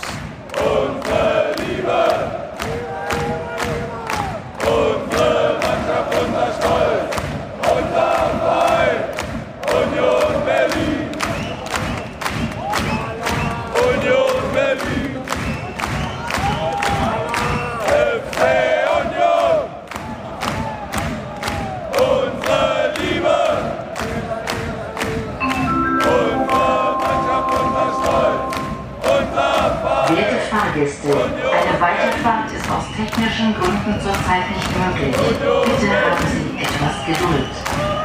[33.32, 35.16] Technischen Gründen zurzeit nicht möglich.
[35.16, 37.48] Bitte haben Sie etwas Geduld.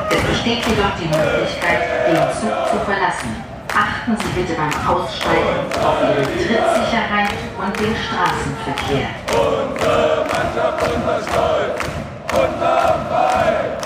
[0.10, 3.44] Es besteht jedoch die Möglichkeit, den Zug zu verlassen.
[3.68, 9.08] Achten Sie bitte beim Aussteigen auf Ihre Trittsicherheit und den Straßenverkehr.
[9.36, 11.78] Unser Mannschaft, unser Stolz,
[12.32, 13.77] unser Verein.